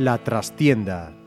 [0.00, 1.19] La trastienda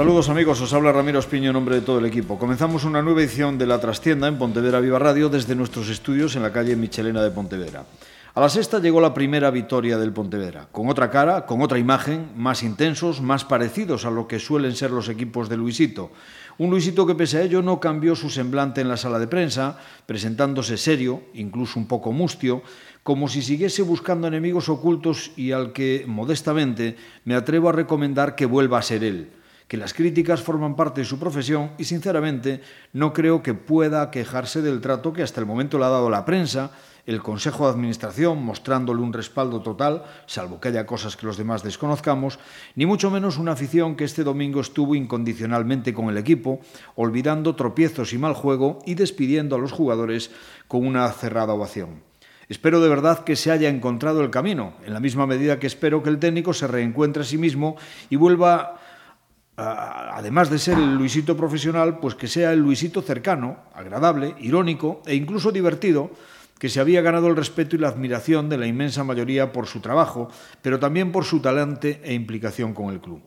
[0.00, 2.38] Saludos amigos, os habla Ramiro Espiño en nombre de todo el equipo.
[2.38, 6.42] Comenzamos una nueva edición de La Trastienda en Pontevedra Viva Radio desde nuestros estudios en
[6.42, 7.84] la calle Michelena de Pontevedra.
[8.32, 12.30] A la sexta llegó la primera victoria del Pontevedra, con otra cara, con otra imagen,
[12.34, 16.12] más intensos, más parecidos a lo que suelen ser los equipos de Luisito.
[16.56, 19.76] Un Luisito que pese a ello no cambió su semblante en la sala de prensa,
[20.06, 22.62] presentándose serio, incluso un poco mustio,
[23.02, 28.46] como si siguiese buscando enemigos ocultos y al que, modestamente, me atrevo a recomendar que
[28.46, 29.39] vuelva a ser él
[29.70, 32.60] que las críticas forman parte de su profesión y sinceramente
[32.92, 36.24] no creo que pueda quejarse del trato que hasta el momento le ha dado la
[36.24, 36.72] prensa,
[37.06, 41.62] el Consejo de Administración mostrándole un respaldo total, salvo que haya cosas que los demás
[41.62, 42.40] desconozcamos,
[42.74, 46.58] ni mucho menos una afición que este domingo estuvo incondicionalmente con el equipo,
[46.96, 50.32] olvidando tropiezos y mal juego y despidiendo a los jugadores
[50.66, 52.02] con una cerrada ovación.
[52.48, 56.02] Espero de verdad que se haya encontrado el camino, en la misma medida que espero
[56.02, 57.76] que el técnico se reencuentre a sí mismo
[58.10, 58.79] y vuelva
[59.60, 65.14] además de ser el Luisito profesional, pues que sea el Luisito cercano, agradable, irónico e
[65.14, 66.10] incluso divertido,
[66.58, 69.80] que se había ganado el respeto y la admiración de la inmensa mayoría por su
[69.80, 70.28] trabajo,
[70.60, 73.22] pero también por su talante e implicación con el club.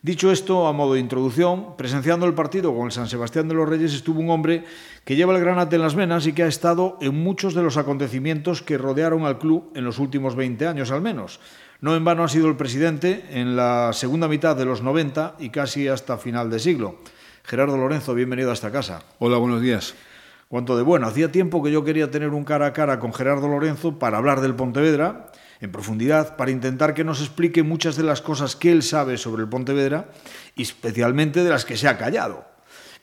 [0.00, 3.68] Dicho esto, a modo de introducción, presenciando el partido con el San Sebastián de los
[3.68, 4.64] Reyes estuvo un hombre
[5.04, 7.76] que lleva el granate en las venas y que ha estado en muchos de los
[7.76, 11.40] acontecimientos que rodearon al club en los últimos 20 años al menos,
[11.80, 15.50] no en vano ha sido el presidente en la segunda mitad de los 90 y
[15.50, 16.98] casi hasta final de siglo.
[17.44, 19.02] Gerardo Lorenzo, bienvenido a esta casa.
[19.18, 19.94] Hola, buenos días.
[20.48, 23.48] Cuanto de bueno, hacía tiempo que yo quería tener un cara a cara con Gerardo
[23.48, 25.30] Lorenzo para hablar del Pontevedra
[25.60, 29.42] en profundidad, para intentar que nos explique muchas de las cosas que él sabe sobre
[29.42, 30.08] el Pontevedra
[30.56, 32.44] y especialmente de las que se ha callado.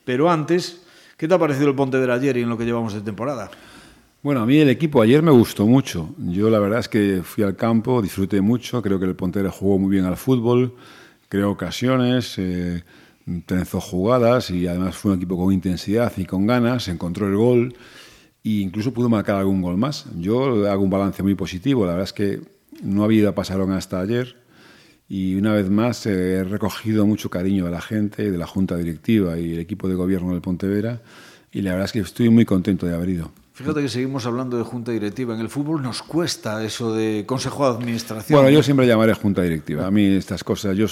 [0.05, 0.83] Pero antes,
[1.17, 3.49] ¿qué te ha parecido el Pontevedra ayer y en lo que llevamos de temporada?
[4.25, 6.15] Bueno, a mí el equipo ayer me gustó mucho.
[6.17, 9.77] Yo la verdad es que fui al campo, disfruté mucho, creo que el Pontera jugó
[9.77, 10.73] muy bien al fútbol,
[11.29, 12.83] creó ocasiones, eh,
[13.45, 17.75] trenzó jugadas y además fue un equipo con intensidad y con ganas, encontró el gol
[18.43, 20.07] e incluso pudo marcar algún gol más.
[20.17, 22.41] Yo hago un balance muy positivo, la verdad es que
[22.81, 24.37] no había ido a hasta ayer
[25.07, 29.37] y una vez más he recogido mucho cariño de la gente, de la junta directiva
[29.37, 31.03] y el equipo de gobierno del Pontevedra
[31.51, 33.44] y la verdad es que estoy muy contento de haber ido.
[33.55, 35.33] Fíjate que seguimos hablando de junta directiva.
[35.33, 38.37] En el fútbol nos cuesta eso de consejo de administración.
[38.37, 39.87] Bueno, yo siempre llamaré junta directiva.
[39.87, 40.87] A mí estas cosas, yo,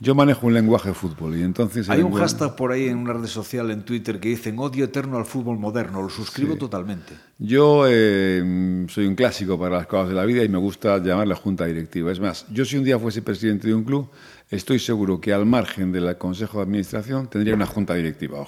[0.00, 1.88] yo manejo un lenguaje de fútbol y entonces...
[1.88, 5.18] Hay un hashtag por ahí en una red social, en Twitter, que dicen odio eterno
[5.18, 6.02] al fútbol moderno.
[6.02, 7.14] Lo suscribo totalmente.
[7.42, 11.34] Yo eh, soy un clásico para las cosas de la vida y me gusta llamarla
[11.34, 12.12] junta directiva.
[12.12, 14.10] Es más, yo si un día fuese presidente de un club
[14.50, 18.44] estoy seguro que al margen del Consejo de Administración tendría una junta directiva,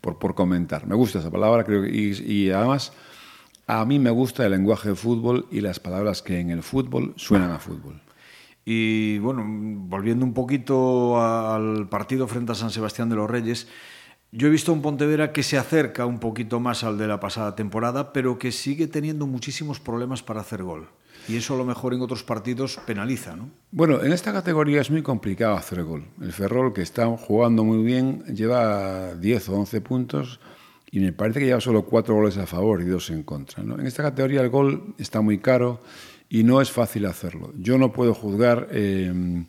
[0.00, 0.86] por, comentar.
[0.86, 2.94] Me gusta esa palabra, creo y, además
[3.66, 7.12] a mí me gusta el lenguaje de fútbol y las palabras que en el fútbol
[7.16, 8.00] suenan a fútbol.
[8.64, 13.68] Y bueno, volviendo un poquito al partido frente a San Sebastián de los Reyes,
[14.32, 17.54] yo he visto un Pontevedra que se acerca un poquito más al de la pasada
[17.54, 20.88] temporada, pero que sigue teniendo muchísimos problemas para hacer gol.
[21.28, 23.50] Y eso a lo mejor en otros partidos penaliza, ¿no?
[23.70, 26.06] Bueno, en esta categoría es muy complicado hacer gol.
[26.20, 30.40] El Ferrol, que está jugando muy bien, lleva 10 o 11 puntos
[30.90, 33.62] y me parece que lleva solo 4 goles a favor y 2 en contra.
[33.62, 33.78] ¿no?
[33.78, 35.80] En esta categoría el gol está muy caro
[36.30, 37.52] y no es fácil hacerlo.
[37.58, 39.44] Yo no puedo juzgar eh,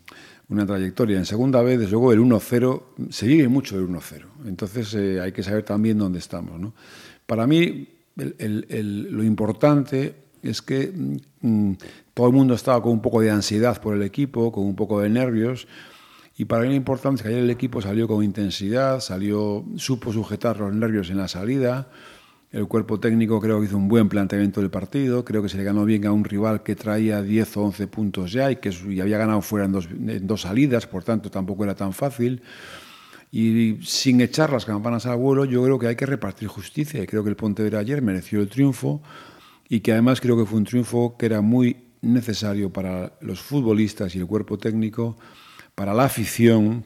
[0.48, 1.18] una trayectoria.
[1.18, 4.24] En segunda vez, desde luego, el 1-0, se vive mucho el 1-0.
[4.46, 6.60] Entonces eh, hay que saber también dónde estamos.
[6.60, 6.74] ¿no?
[7.26, 10.92] Para mí, lo importante es que
[11.40, 11.72] mm,
[12.12, 15.00] todo el mundo estaba con un poco de ansiedad por el equipo, con un poco
[15.00, 15.66] de nervios.
[16.36, 20.12] Y para mí lo importante es que ayer el equipo salió con intensidad, salió, supo
[20.12, 21.88] sujetar los nervios en la salida.
[22.54, 25.24] El cuerpo técnico creo que hizo un buen planteamiento del partido.
[25.24, 28.30] Creo que se le ganó bien a un rival que traía 10 o 11 puntos
[28.30, 28.68] ya y que
[29.02, 32.42] había ganado fuera en dos, en dos salidas, por tanto tampoco era tan fácil.
[33.32, 37.02] Y sin echar las campanas al vuelo, yo creo que hay que repartir justicia.
[37.02, 39.02] Y creo que el Pontevedra ayer mereció el triunfo
[39.68, 44.14] y que además creo que fue un triunfo que era muy necesario para los futbolistas
[44.14, 45.16] y el cuerpo técnico,
[45.74, 46.84] para la afición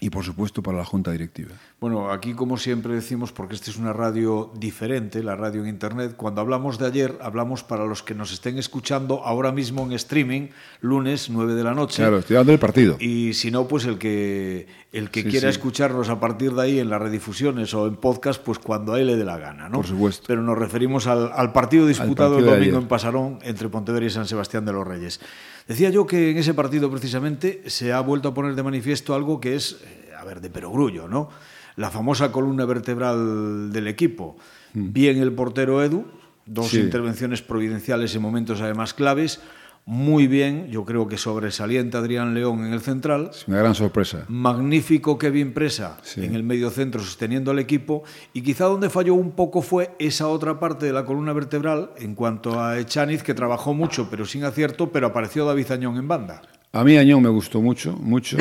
[0.00, 1.52] y por supuesto para la junta directiva.
[1.78, 6.14] Bueno, aquí como siempre decimos, porque esta es una radio diferente, la radio en Internet,
[6.16, 10.48] cuando hablamos de ayer, hablamos para los que nos estén escuchando ahora mismo en streaming,
[10.80, 11.96] lunes 9 de la noche.
[11.96, 12.96] Claro, estoy dando el partido.
[12.98, 16.88] Y si no, pues el que, el que quiera escucharnos a partir de ahí en
[16.88, 19.76] las redifusiones o en podcast, pues cuando a él le dé la gana, ¿no?
[19.76, 20.24] Por supuesto.
[20.26, 24.26] Pero nos referimos al, al partido disputado el domingo en Pasarón entre Pontevedra y San
[24.26, 25.20] Sebastián de los Reyes.
[25.68, 29.40] Decía yo que en ese partido precisamente se ha vuelto a poner de manifiesto algo
[29.40, 31.28] que es, eh, a ver, de perogrullo, ¿no?
[31.76, 34.36] La famosa columna vertebral del equipo.
[34.74, 34.92] Mm.
[34.92, 36.06] Bien el portero Edu,
[36.46, 39.40] dos intervenciones providenciales en momentos además claves.
[39.88, 43.30] Muy bien, yo creo que sobresaliente Adrián León en el central.
[43.30, 44.24] Es una gran sorpresa.
[44.26, 48.02] Magnífico Kevin Presa en el medio centro sosteniendo al equipo.
[48.32, 52.16] Y quizá donde falló un poco fue esa otra parte de la columna vertebral en
[52.16, 56.42] cuanto a Echaniz, que trabajó mucho pero sin acierto, pero apareció David Añón en banda.
[56.76, 58.36] A mí Añón me gustó mucho, mucho.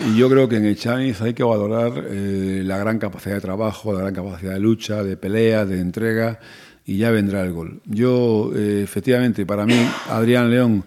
[0.00, 3.92] Y yo creo que en Echaniz hay que valorar eh, la gran capacidad de trabajo,
[3.92, 6.40] la gran capacidad de lucha, de pelea, de entrega,
[6.84, 7.80] y ya vendrá el gol.
[7.84, 9.76] Yo, eh, efectivamente, para mí,
[10.10, 10.84] Adrián León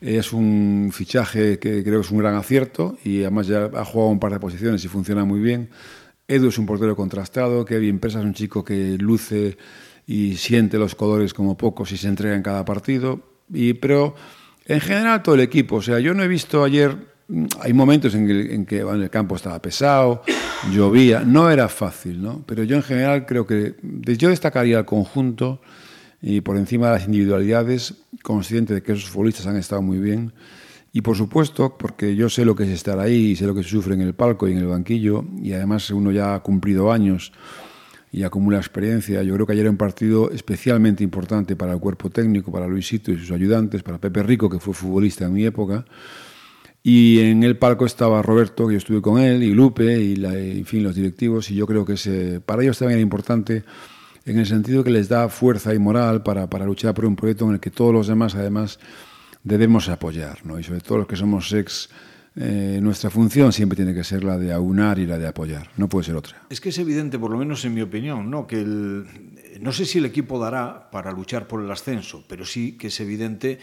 [0.00, 4.10] es un fichaje que creo que es un gran acierto y además ya ha jugado
[4.12, 5.68] un par de posiciones y funciona muy bien.
[6.26, 9.58] Edu es un portero contrastado, Kevin Presa es un chico que luce
[10.06, 13.20] y siente los colores como pocos y se entrega en cada partido.
[13.52, 14.14] Y, pero
[14.66, 17.12] en general todo el equipo, o sea, yo no he visto ayer
[17.60, 20.22] hay momentos en que, en el campo estaba pesado,
[20.72, 22.44] llovía, no era fácil, ¿no?
[22.46, 25.60] Pero yo en general creo que yo destacaría el conjunto
[26.20, 30.32] y por encima de las individualidades, consciente de que esos futbolistas han estado muy bien.
[30.92, 33.62] Y por supuesto, porque yo sé lo que es estar ahí y sé lo que
[33.62, 36.92] se sufre en el palco y en el banquillo, y además uno ya ha cumplido
[36.92, 37.32] años
[38.12, 39.22] y acumula experiencia.
[39.22, 43.10] Yo creo que ayer era un partido especialmente importante para el cuerpo técnico, para Luisito
[43.10, 45.86] y sus ayudantes, para Pepe Rico, que fue futbolista en mi época.
[46.82, 50.66] Y en el palco estaba Roberto, que yo estuve con él, y Lupe, y en
[50.66, 53.64] fin, los directivos, y yo creo que ese, para ellos también era importante
[54.26, 57.46] en el sentido que les da fuerza y moral para, para luchar por un proyecto
[57.46, 58.78] en el que todos los demás, además,
[59.42, 60.58] debemos apoyar, ¿no?
[60.58, 61.88] Y sobre todo los que somos ex,
[62.34, 65.88] eh, nuestra función siempre tiene que ser la de aunar y la de apoyar, no
[65.88, 66.42] puede ser otra.
[66.48, 68.46] Es que es evidente, por lo menos en mi opinión, ¿no?
[68.46, 69.06] que el,
[69.60, 73.00] no sé si el equipo dará para luchar por el ascenso, pero sí que es
[73.00, 73.58] evidente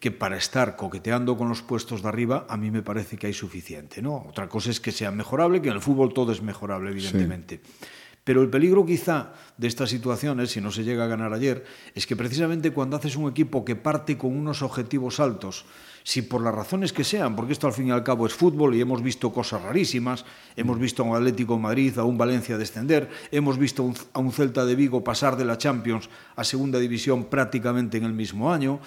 [0.00, 3.34] que para estar coqueteando con los puestos de arriba a mí me parece que hay
[3.34, 4.00] suficiente.
[4.00, 4.24] ¿no?
[4.28, 7.60] Otra cosa es que sea mejorable, que en el fútbol todo es mejorable, evidentemente.
[8.24, 12.06] Pero el peligro quizá de estas situaciones, si no se llega a ganar ayer, es
[12.06, 15.66] que precisamente cuando haces un equipo que parte con unos objetivos altos,
[16.06, 18.74] si por las razones que sean, porque esto al fin y al cabo es fútbol
[18.74, 22.58] y hemos visto cosas rarísimas, hemos visto a un Atlético de Madrid, a un Valencia
[22.58, 27.24] descender, hemos visto a un Celta de Vigo pasar de la Champions a Segunda División
[27.24, 28.80] prácticamente en el mismo año,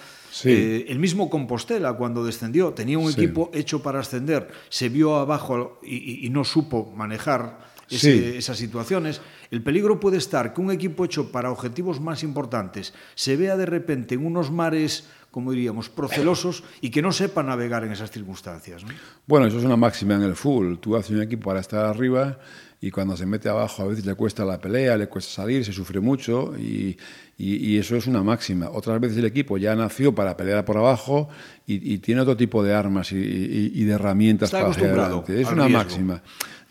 [0.44, 5.80] eh, el mismo Compostela cuando descendió tenía un equipo hecho para ascender, se vio abajo
[5.82, 9.20] y, no supo manejar esas situaciones.
[9.50, 13.66] El peligro puede estar que un equipo hecho para objetivos más importantes se vea de
[13.66, 15.08] repente en unos mares
[15.38, 18.82] como diríamos, procelosos y que no sepa navegar en esas circunstancias.
[18.82, 18.90] ¿no?
[19.24, 20.80] Bueno, eso es una máxima en el fútbol.
[20.80, 22.40] Tú haces un equipo para estar arriba
[22.80, 25.72] y cuando se mete abajo a veces le cuesta la pelea, le cuesta salir, se
[25.72, 26.96] sufre mucho y,
[27.38, 28.68] y, eso es una máxima.
[28.68, 31.28] Otras veces el equipo ya nació para pelear por abajo
[31.64, 35.40] y, tiene otro tipo de armas y, de herramientas para hacer adelante.
[35.40, 36.20] Es una máxima.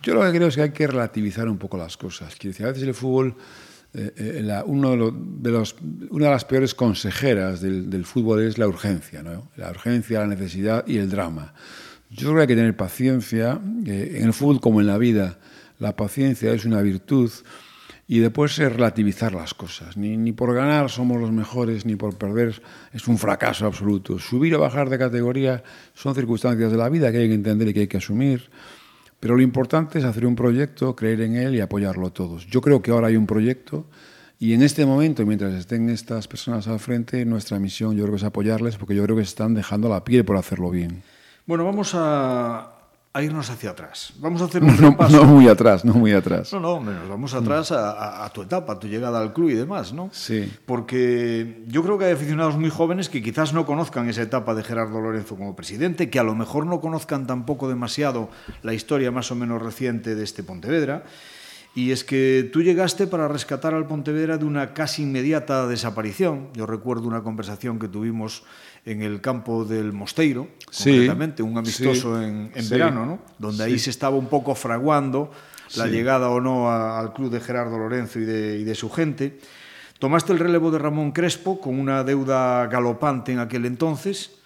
[0.03, 2.37] Yo lo que creo es que hay que relativizar un poco las cosas.
[2.37, 3.33] Decir, a veces el fútbol
[3.93, 9.23] eh, eh, una de las peores consejeras del, fútbol es la urgencia,
[9.55, 11.53] la urgencia, la necesidad y el drama.
[12.09, 15.39] Yo creo que hay que tener paciencia, en el fútbol como en la vida,
[15.79, 17.31] la paciencia es una virtud
[18.07, 19.97] y después es relativizar las cosas.
[19.97, 22.61] Ni por ganar somos los mejores, ni por perder
[22.93, 24.17] es un fracaso absoluto.
[24.17, 27.73] Subir o bajar de categoría son circunstancias de la vida que hay que entender y
[27.73, 28.49] que hay que asumir.
[29.19, 32.45] Pero lo importante es hacer un proyecto, creer en él y apoyarlo todos.
[32.47, 33.85] Yo creo que ahora hay un proyecto
[34.39, 38.17] y en este momento, mientras estén estas personas al frente, nuestra misión yo creo que
[38.17, 41.01] es apoyarles porque yo creo que están dejando la piel por hacerlo bien.
[41.47, 42.76] Bueno, vamos a,
[43.17, 44.13] a irnos hacia atrás.
[44.19, 46.53] Vamos a hacer un no, no, muy atrás, no muy atrás.
[46.53, 49.55] No, no, nos vamos atrás a, a, tu etapa, a tu llegada al club y
[49.55, 50.09] demás, ¿no?
[50.13, 50.51] Sí.
[50.65, 54.63] Porque yo creo que hay aficionados muy jóvenes que quizás no conozcan esa etapa de
[54.63, 58.29] Gerardo Lorenzo como presidente, que a lo mejor no conozcan tampoco demasiado
[58.61, 61.03] la historia más o menos reciente de este Pontevedra.
[61.77, 66.49] Y es que tú llegaste para rescatar al Pontevedra de una casi inmediata desaparición.
[66.53, 68.43] Yo recuerdo una conversación que tuvimos
[68.87, 73.19] en el campo del Mosteiro, sí, concretamente, un amistoso sí, en, en sí, verano, ¿no?
[73.37, 75.29] donde ahí se estaba un poco fraguando
[75.75, 78.89] la llegada o no a, al club de Gerardo Lorenzo y de, y de su
[78.89, 79.39] gente.
[79.99, 84.39] Tomaste el relevo de Ramón Crespo con una deuda galopante en aquel entonces.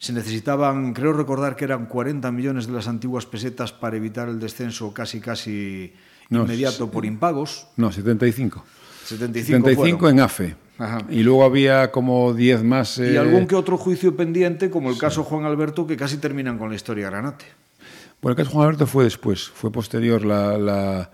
[0.00, 4.40] Se necesitaban, creo recordar que eran 40 millones de las antiguas pesetas para evitar el
[4.40, 5.94] descenso casi casi
[6.30, 7.68] no, inmediato por impagos.
[7.76, 8.64] No, 75.
[9.04, 10.63] 75, 75 en AFE.
[10.78, 10.98] Ajá.
[11.08, 12.98] Y luego había como 10 más.
[12.98, 13.12] Eh...
[13.12, 15.00] Y algún que otro juicio pendiente, como el sí.
[15.00, 17.44] caso Juan Alberto, que casi terminan con la historia Granate.
[18.20, 20.24] Bueno, el caso Juan Alberto fue después, fue posterior.
[20.24, 21.10] La, la...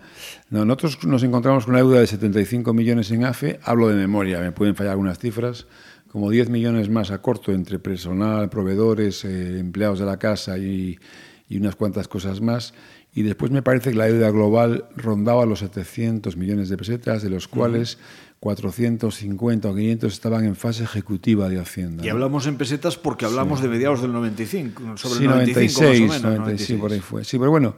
[0.49, 3.59] No, nosotros nos encontramos con una deuda de 75 millones en AFE.
[3.63, 5.67] Hablo de memoria, me pueden fallar algunas cifras.
[6.09, 10.99] Como 10 millones más a corto entre personal, proveedores, eh, empleados de la casa y,
[11.47, 12.73] y unas cuantas cosas más.
[13.13, 17.29] Y después me parece que la deuda global rondaba los 700 millones de pesetas, de
[17.29, 17.97] los cuales
[18.41, 22.03] 450 o 500 estaban en fase ejecutiva de Hacienda.
[22.03, 23.65] Y hablamos en pesetas porque hablamos sí.
[23.65, 26.39] de mediados del 95, sobre sí, el 95 96, más o menos.
[26.39, 27.23] 96, sí, por ahí fue.
[27.23, 27.75] Sí, pero bueno,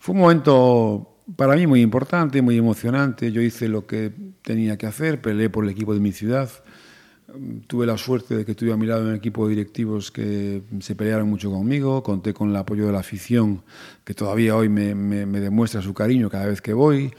[0.00, 3.30] fue un momento para mí muy importante, muy emocionante.
[3.30, 6.50] Yo hice lo que tenía que hacer, peleé por el equipo de mi ciudad.
[7.68, 10.96] Tuve la suerte de que tuve a mi lado un equipo de directivos que se
[10.96, 13.62] pelearon mucho conmigo, conté con el apoyo de la afición,
[14.04, 17.12] que todavía hoy me, me, me demuestra su cariño cada vez que voy,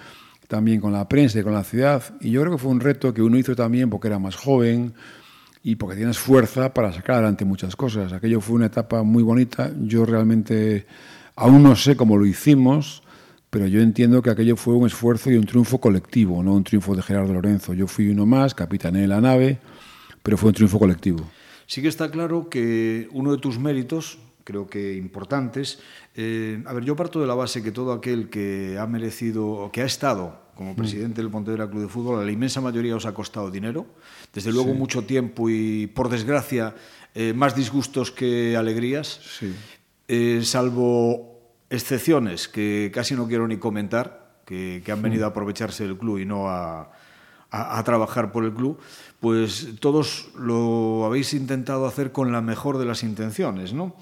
[0.54, 2.04] también con la prensa y con la ciudad.
[2.22, 4.94] Y yo creo que fue un reto que uno hizo también porque era más joven
[5.64, 8.14] y porque tienes fuerza para sacar adelante muchas cosas.
[8.14, 9.72] Aquello fue una etapa muy bonita.
[9.82, 10.86] Yo realmente
[11.36, 13.02] aún no sé cómo lo hicimos,
[13.50, 16.96] pero yo entiendo que aquello fue un esfuerzo y un triunfo colectivo, no un triunfo
[16.96, 17.74] de Gerardo Lorenzo.
[17.74, 19.60] Yo fui uno más, capitané la nave
[20.24, 21.30] pero fue un triunfo colectivo.
[21.68, 25.80] Sí que está claro que uno de tus méritos, creo que importantes,
[26.16, 29.82] eh, a ver, yo parto de la base que todo aquel que ha merecido, que
[29.82, 31.24] ha estado como presidente mm.
[31.24, 33.86] del Pontevedra Club de Fútbol, a la inmensa mayoría os ha costado dinero,
[34.34, 34.78] desde luego sí.
[34.78, 36.76] mucho tiempo y, por desgracia,
[37.16, 39.54] eh, más disgustos que alegrías, sí.
[40.08, 45.26] eh, salvo excepciones que casi no quiero ni comentar, que, que han venido mm.
[45.26, 46.92] a aprovecharse del club y no a,
[47.50, 48.80] a, a, trabajar por el club,
[49.20, 53.96] pues todos lo habéis intentado hacer con la mejor de las intenciones, ¿no?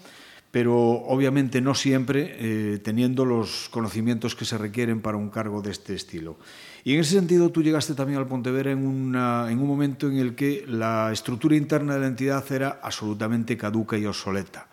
[0.51, 5.72] Pero obviamente no siempre eh, teniendo los conocimientos que se requieren para un cargo de
[5.72, 6.38] este estilo.
[6.84, 10.17] Y en ese sentido tú llegaste también al Pontevedra en, una, en un momento en
[10.17, 14.67] el que la estructura interna de la entidad era absolutamente caduca y obsoleta.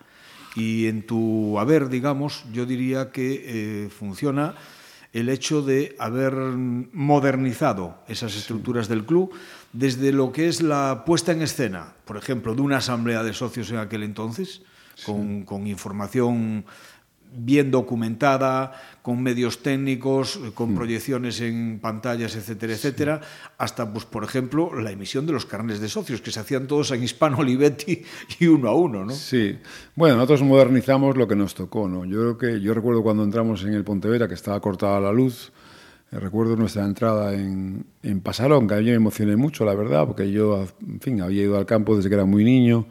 [0.55, 4.55] Y en tu haber, digamos, yo diría que eh, funciona
[5.13, 8.93] el hecho de haber modernizado esas estructuras sí.
[8.93, 9.31] del club
[9.73, 13.71] desde lo que es la puesta en escena, por ejemplo, de una asamblea de socios
[13.71, 14.61] en aquel entonces,
[15.05, 15.45] con, sí.
[15.45, 16.65] con información
[17.31, 20.75] bien documentada, con medios técnicos, con mm.
[20.75, 23.49] proyecciones en pantallas, etcétera, etcétera, sí.
[23.57, 26.91] hasta, pues, por ejemplo, la emisión de los carnes de socios, que se hacían todos
[26.91, 28.03] en hispano Olivetti
[28.39, 29.13] y uno a uno, ¿no?
[29.13, 29.57] Sí.
[29.95, 32.05] Bueno, nosotros modernizamos lo que nos tocó, ¿no?
[32.05, 35.51] Yo creo que, yo recuerdo cuando entramos en el Pontevera, que estaba cortada la luz,
[36.11, 40.07] eh, recuerdo nuestra entrada en, en Pasarón, que a mí me emocioné mucho, la verdad,
[40.07, 42.87] porque yo, en fin, había ido al campo desde que era muy niño,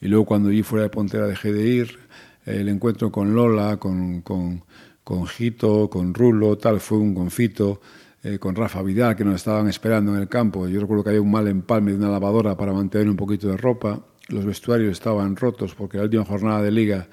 [0.00, 1.98] y luego cuando vi fuera de Pontera dejé de ir,
[2.46, 4.64] el encuentro con Lola, con, con,
[5.04, 7.80] con Gito, con Rulo, tal, fue un confito,
[8.22, 10.68] eh, con Rafa Vidal, que nos estaban esperando en el campo.
[10.68, 13.56] Yo recuerdo que había un mal empalme de una lavadora para mantener un poquito de
[13.56, 14.00] ropa.
[14.28, 17.08] Los vestuarios estaban rotos porque la última jornada de liga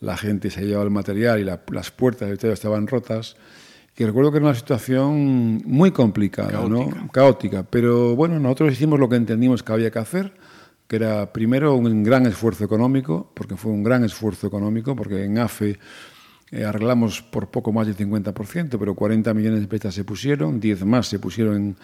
[0.00, 3.36] la gente se llevaba el material y la, las puertas del vestuario estaban rotas.
[3.96, 7.00] Y recuerdo que era una situación muy complicada, Caótica.
[7.00, 7.08] ¿no?
[7.12, 7.62] Caótica.
[7.64, 10.32] Pero bueno, nosotros hicimos lo que entendimos que había que hacer
[10.90, 15.38] que era primero un gran esfuerzo económico, porque fue un gran esfuerzo económico, porque en
[15.38, 15.78] AFE
[16.50, 20.84] eh, arreglamos por poco más del 50%, pero 40 millones de pesetas se pusieron, 10
[20.84, 21.76] más se pusieron en,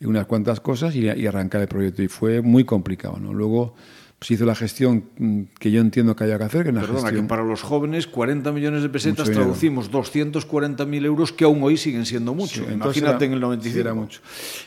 [0.00, 2.02] en unas cuantas cosas y, y, arrancar el proyecto.
[2.02, 3.18] Y fue muy complicado.
[3.18, 3.34] ¿no?
[3.34, 3.74] Luego
[4.20, 6.64] se hizo la gestión mm, que yo entiendo que haya que hacer.
[6.64, 7.24] Que Perdona, gestión...
[7.24, 12.06] que para los jóvenes 40 millones de pesetas traducimos 240.000 euros que aún hoy siguen
[12.06, 12.64] siendo mucho.
[12.64, 13.80] Sí, Imagínate era, en el 95.
[13.80, 14.20] Era mucho.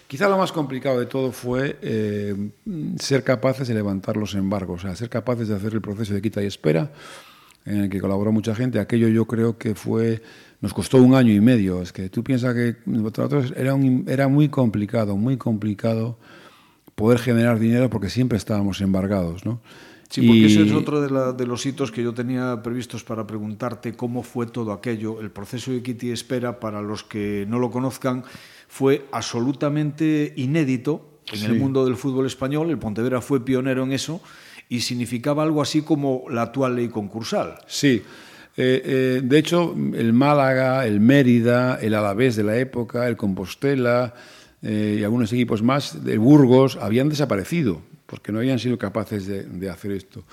[0.07, 2.35] Quizá lo más complicado de todo fue eh,
[2.99, 6.21] ser capaces de levantar los embargos, o sea, ser capaces de hacer el proceso de
[6.21, 6.91] quita y espera,
[7.65, 8.79] en el que colaboró mucha gente.
[8.79, 10.21] Aquello yo creo que fue
[10.61, 11.81] nos costó un año y medio.
[11.81, 12.75] Es que tú piensas que
[13.55, 16.17] era, un, era muy complicado, muy complicado
[16.99, 19.61] poder generar dinero porque siempre estábamos embargados, ¿no?
[20.09, 20.45] Sí, porque y...
[20.45, 24.21] ese es otro de, la, de, los hitos que yo tenía previstos para preguntarte cómo
[24.21, 25.21] fue todo aquello.
[25.21, 28.23] El proceso de Kitty Espera, para los que no lo conozcan,
[28.67, 31.45] fue absolutamente inédito en sí.
[31.45, 32.69] el mundo del fútbol español.
[32.69, 34.19] El Pontevedra fue pionero en eso
[34.67, 37.55] y significaba algo así como la actual ley concursal.
[37.67, 38.01] Sí.
[38.57, 44.13] Eh, eh, de hecho, el Málaga, el Mérida, el Alavés de la época, el Compostela,
[44.61, 49.69] eh, y algunos equipos más de Burgos habían desaparecido porque no habían sido capaces de,
[49.69, 50.23] hacer esto.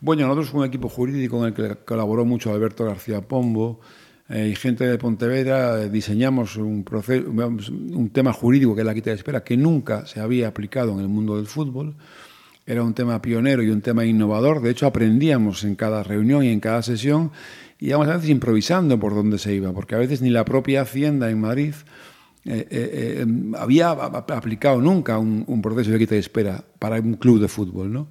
[0.00, 3.80] Bueno, nosotros un equipo jurídico con el que colaboró mucho Alberto García Pombo
[4.28, 9.10] eh, y gente de Pontevedra diseñamos un, proceso, un tema jurídico que es la quita
[9.10, 11.94] de espera que nunca se había aplicado en el mundo del fútbol.
[12.64, 14.62] Era un tema pionero y un tema innovador.
[14.62, 17.32] De hecho, aprendíamos en cada reunión y en cada sesión
[17.78, 21.30] íbamos a veces improvisando por donde se iba, porque a veces ni la propia Hacienda
[21.30, 21.74] en Madrid
[22.44, 23.26] eh, eh, eh,
[23.58, 27.92] había aplicado nunca un, proceso de quita y espera para un club de fútbol.
[27.92, 28.08] ¿no?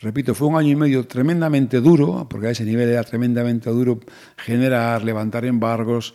[0.00, 4.00] Repito, fue un año y medio tremendamente duro, porque a ese nivel era tremendamente duro
[4.36, 6.14] generar, levantar embargos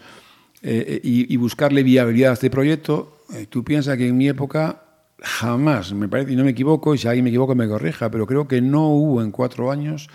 [0.64, 3.18] y, buscarle viabilidad a este proyecto.
[3.50, 4.84] tú piensas que en mi época
[5.20, 8.28] jamás, me parece, y no me equivoco, y si alguien me equivoca me corrija, pero
[8.28, 10.10] creo que no hubo en cuatro años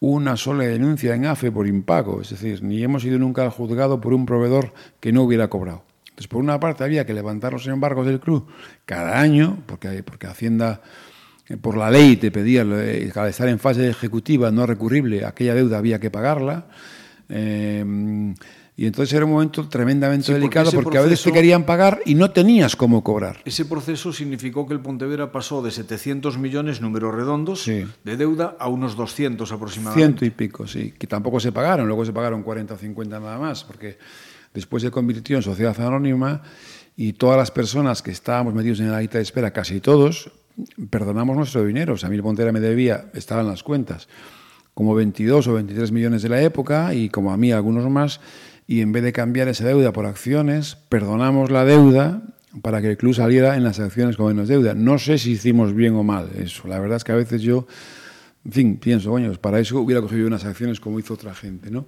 [0.00, 4.00] una sola denuncia en AFE por impago, es decir, ni hemos ido nunca al juzgado
[4.00, 5.84] por un proveedor que no hubiera cobrado.
[6.22, 8.46] Entonces, por una parte había que levantar los embargos del club
[8.84, 10.80] cada año, porque, porque Hacienda
[11.48, 15.54] eh, por la ley te pedía, eh, al estar en fase ejecutiva no recurrible, aquella
[15.54, 16.68] deuda había que pagarla.
[17.28, 18.34] Eh,
[18.76, 22.30] y entonces era un momento tremendamente delicado porque, a veces te querían pagar y no
[22.30, 23.40] tenías cómo cobrar.
[23.44, 28.68] Ese proceso significó que el Pontevedra pasó de 700 millones, números redondos, de deuda a
[28.68, 30.00] unos 200 aproximadamente.
[30.00, 33.38] Ciento y pico, sí, que tampoco se pagaron, luego se pagaron 40 o 50 nada
[33.38, 33.98] más, porque
[34.54, 36.42] después se convirtió en sociedad anónima
[36.96, 40.30] y todas las personas que estábamos metidos en la lista de espera, casi todos,
[40.90, 41.94] perdonamos nuestro dinero.
[41.94, 44.08] O sea, a mí el Pontevedra me debía, estaban las cuentas,
[44.74, 48.20] como 22 o 23 millones de la época y como a mí algunos más
[48.66, 52.22] y en vez de cambiar esa deuda por acciones, perdonamos la deuda
[52.60, 54.74] para que el club saliera en las acciones con menos deuda.
[54.74, 56.68] No sé si hicimos bien o mal eso.
[56.68, 57.66] La verdad es que a veces yo,
[58.44, 61.70] en fin, pienso, bueno, pues para eso hubiera cogido unas acciones como hizo otra gente,
[61.70, 61.86] ¿no?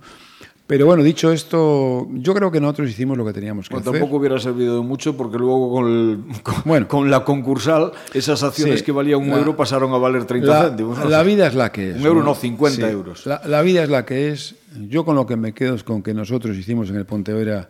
[0.66, 4.00] Pero bueno, dicho esto, yo creo que nosotros hicimos lo que teníamos que bueno, hacer.
[4.00, 8.42] Tampoco hubiera servido de mucho porque luego con, el, con, bueno, con la concursal esas
[8.42, 10.98] acciones sí, que valían un la, euro pasaron a valer 30 la, céntimos.
[10.98, 11.08] ¿no?
[11.10, 11.96] La vida es la que es.
[11.96, 12.82] Un euro no, 50 sí.
[12.90, 13.26] euros.
[13.26, 14.54] La, la, vida es la que es.
[14.88, 17.68] Yo con lo que me quedo es con que nosotros hicimos en el Pontevedra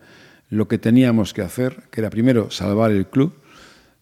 [0.51, 3.33] lo que teníamos que hacer, que era primero salvar el club,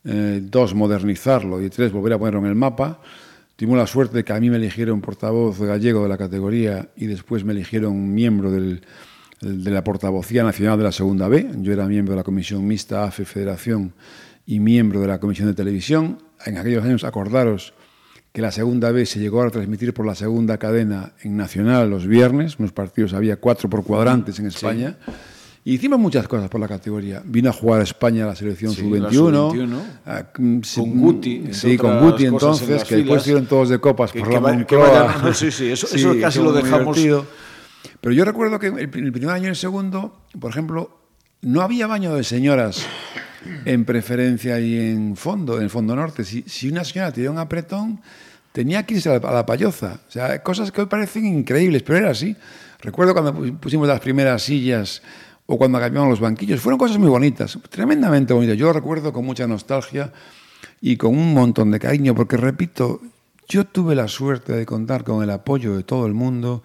[0.04, 3.00] eh, dos, modernizarlo y tres, volver a ponerlo en el mapa.
[3.56, 7.06] Tuvimos la suerte de que a mí me eligieron portavoz gallego de la categoría y
[7.06, 8.82] después me eligieron miembro del
[9.42, 11.50] de la portavocía nacional de la Segunda B.
[11.58, 13.92] Yo era miembro de la Comisión Mixta AFE Federación
[14.46, 16.18] y miembro de la Comisión de Televisión.
[16.46, 17.74] En aquellos años, acordaros
[18.32, 22.06] que la Segunda B se llegó a transmitir por la segunda cadena en Nacional los
[22.06, 22.58] viernes.
[22.58, 24.96] Unos partidos había cuatro por cuadrantes en España.
[25.04, 25.12] Sí.
[25.64, 27.22] Y hicimos muchas cosas por la categoría.
[27.24, 29.80] Vino a jugar a España la selección sí, sub-21.
[30.04, 30.60] Ah, con
[31.00, 31.52] Guti.
[31.52, 35.34] Sí, con Guti entonces, que después fueron todos de copas que, por que la va.
[35.34, 36.96] Sí, sí, eso, eso casi lo dejamos.
[36.96, 37.26] Divertido.
[38.00, 40.98] Pero yo recuerdo que el primer año y el segundo, por ejemplo,
[41.42, 42.84] no había baño de señoras
[43.64, 46.24] en preferencia y en fondo, en el fondo norte.
[46.24, 48.00] Si, si una señora tenía un apretón,
[48.50, 50.00] tenía que irse a la, a la, payoza.
[50.08, 52.36] O sea, cosas que hoy parecen increíbles, pero era así.
[52.80, 55.02] Recuerdo cuando pusimos las primeras sillas
[55.52, 56.62] o cuando cambiamos los banquillos.
[56.62, 58.56] Fueron cosas muy bonitas, tremendamente bonitas.
[58.56, 60.10] Yo lo recuerdo con mucha nostalgia
[60.80, 63.02] y con un montón de cariño, porque repito,
[63.48, 66.62] yo tuve la suerte de contar con el apoyo de todo el mundo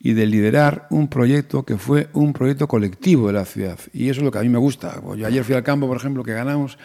[0.00, 3.78] y de liderar un proyecto que fue un proyecto colectivo de la ciudad.
[3.92, 5.00] Y eso es lo que a mí me gusta.
[5.16, 6.76] Yo ayer fui al campo, por ejemplo, que ganamos,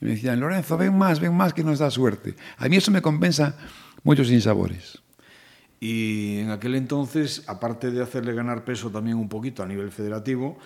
[0.00, 2.36] y me decían, Lorenzo, ven más, ven más, que nos da suerte.
[2.58, 3.56] A mí eso me compensa
[4.04, 5.02] muchos sinsabores.
[5.80, 10.56] Y en aquel entonces, aparte de hacerle ganar peso también un poquito a nivel federativo,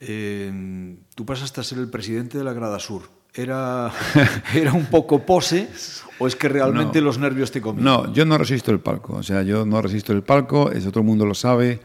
[0.00, 3.02] eh, tú pasaste a ser el presidente de la Grada Sur.
[3.34, 3.92] Era,
[4.54, 5.68] ¿Era un poco pose
[6.18, 7.84] o es que realmente no, los nervios te comían?
[7.84, 9.14] No, yo no resisto el palco.
[9.14, 11.80] O sea, yo no resisto el palco, eso todo el mundo lo sabe.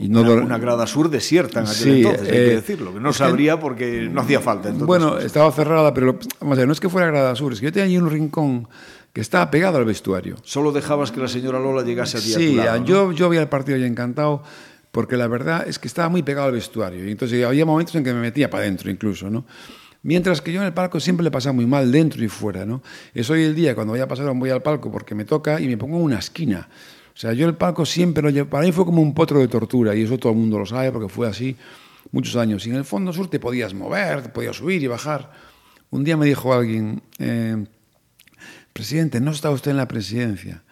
[0.00, 2.94] Y no una, una, grada sur desierta en aquel sí, entonces, hay eh, que decirlo,
[2.94, 4.68] que no sabría porque no hacía falta.
[4.68, 4.86] Entonces.
[4.86, 7.66] Bueno, estaba cerrada, pero vamos a ver, no es que fuera grada sur, es que
[7.66, 8.68] yo tenía allí un rincón
[9.12, 10.36] que estaba pegado al vestuario.
[10.44, 12.86] Solo dejabas que la señora Lola llegase allí sí, a tu lado, ¿no?
[12.86, 14.42] yo, yo vi el partido ya encantado,
[14.92, 17.04] porque la verdad es que estaba muy pegado al vestuario.
[17.06, 19.44] Y entonces había momentos en que me metía para adentro incluso, ¿no?
[20.04, 22.82] Mientras que yo en el palco siempre le pasaba muy mal, dentro y fuera, ¿no?
[23.14, 25.66] Es hoy el día cuando voy a pasar voy al palco porque me toca y
[25.66, 26.68] me pongo en una esquina.
[27.14, 29.48] O sea, yo el palco siempre lo llevo, para mí fue como un potro de
[29.48, 31.56] tortura y eso todo el mundo lo sabe porque fue así
[32.10, 32.66] muchos años.
[32.66, 35.30] Y en el fondo sur te podías mover, te podías subir y bajar.
[35.90, 37.64] Un día me dijo alguien, eh,
[38.72, 40.62] presidente, no está usted en la presidencia.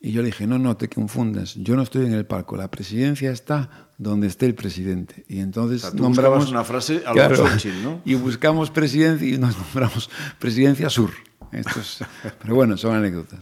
[0.00, 2.70] Y yo le dije, no, no te confundas, yo no estoy en el palco, la
[2.70, 5.24] presidencia está donde esté el presidente.
[5.28, 8.00] Y entonces o sea, tú nombramos una frase a claro, Churchill, ¿no?
[8.04, 10.08] Y buscamos presidencia y nos nombramos
[10.38, 11.10] presidencia sur.
[11.50, 12.04] Esto es,
[12.40, 13.40] pero bueno, son anécdotas.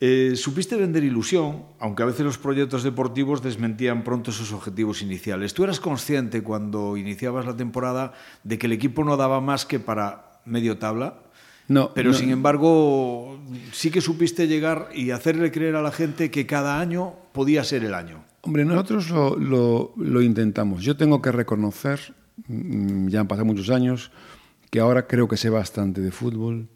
[0.00, 5.54] Eh, supiste vender ilusión, aunque a veces los proyectos deportivos desmentían pronto sus objetivos iniciales.
[5.54, 9.78] ¿Tú eras consciente cuando iniciabas la temporada de que el equipo no daba más que
[9.78, 11.20] para medio tabla?
[11.68, 12.16] No, pero no.
[12.16, 13.40] sin embargo
[13.72, 17.84] sí que supiste llegar y hacerle creer a la gente que cada año podía ser
[17.84, 18.24] el año.
[18.42, 20.82] Hombre, nosotros lo, lo, lo intentamos.
[20.82, 22.14] Yo tengo que reconocer,
[22.46, 24.10] mm, ya han pasado muchos años,
[24.70, 26.68] que ahora creo que sé bastante de fútbol.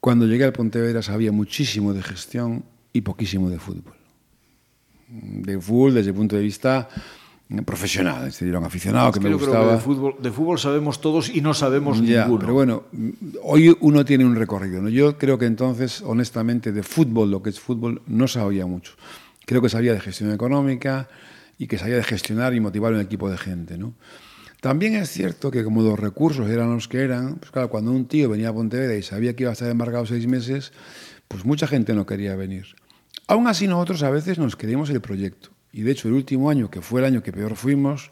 [0.00, 3.94] Cuando llegué al Pontevedra sabía muchísimo de gestión y poquísimo de fútbol.
[5.08, 6.88] De fútbol desde el punto de vista
[7.64, 9.58] profesional, es decir, era un aficionado es que, que me yo gustaba.
[9.58, 12.40] Creo que de, fútbol, de fútbol sabemos todos y no sabemos Ya, ninguno.
[12.40, 12.84] Pero bueno,
[13.42, 14.80] hoy uno tiene un recorrido.
[14.80, 14.88] ¿no?
[14.88, 18.92] Yo creo que entonces, honestamente, de fútbol, lo que es fútbol, no sabía mucho.
[19.46, 21.08] Creo que sabía de gestión económica
[21.58, 23.76] y que sabía de gestionar y motivar un equipo de gente.
[23.76, 23.94] ¿no?
[24.60, 28.06] También es cierto que como los recursos eran los que eran, pues claro, cuando un
[28.06, 30.72] tío venía a Pontevedra y sabía que iba a estar embargado seis meses,
[31.26, 32.66] pues mucha gente no quería venir.
[33.26, 35.50] Aún así nosotros a veces nos creímos el proyecto.
[35.72, 38.10] Y de hecho el último año, que fue el año que peor fuimos,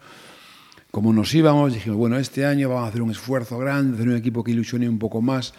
[0.91, 4.15] como nos íbamos, dijimos, bueno, este año vamos a hacer un esfuerzo grande, hacer un
[4.15, 5.53] equipo que ilusione un poco más.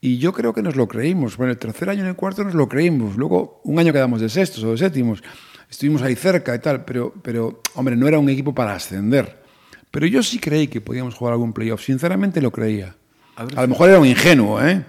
[0.00, 1.36] Y yo creo que nos lo creímos.
[1.36, 3.16] Bueno, el tercer año y el cuarto nos lo creímos.
[3.16, 5.22] Luego, un año quedamos de sextos o de séptimos.
[5.68, 9.42] Estuvimos ahí cerca y tal, pero, pero, hombre, no era un equipo para ascender.
[9.90, 11.82] Pero yo sí creí que podíamos jugar algún playoff.
[11.82, 12.94] Sinceramente lo creía.
[13.34, 14.84] A, ver, a lo mejor era un ingenuo, ¿eh?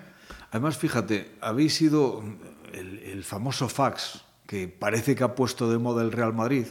[0.52, 2.24] Además, fíjate, habéis sido
[2.74, 6.66] el, el famoso fax que parece que ha puesto de moda el Real Madrid.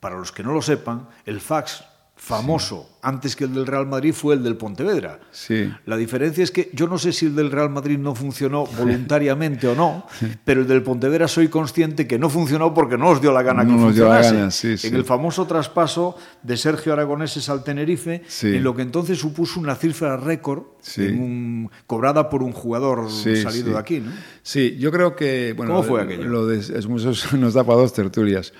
[0.00, 1.84] Para los que no lo sepan, el fax
[2.20, 2.96] famoso sí.
[3.02, 5.20] antes que el del Real Madrid fue el del Pontevedra.
[5.30, 5.72] Sí.
[5.86, 9.66] La diferencia es que yo no sé si el del Real Madrid no funcionó voluntariamente
[9.66, 10.06] o no,
[10.44, 13.64] pero el del Pontevedra soy consciente que no funcionó porque no os dio la gana
[13.64, 14.20] no que nos funcionase.
[14.20, 14.76] Dio la gana, sí.
[14.86, 19.74] En el famoso traspaso de Sergio Aragoneses al Tenerife, en lo que entonces supuso una
[19.74, 20.64] cifra récord
[20.98, 24.00] un, cobrada por un jugador salido de aquí.
[24.00, 24.12] ¿no?
[24.42, 25.54] Sí, yo creo que...
[25.56, 26.24] Bueno, ¿Cómo fue aquello?
[26.24, 28.52] Lo de, eso nos da para dos tertulias.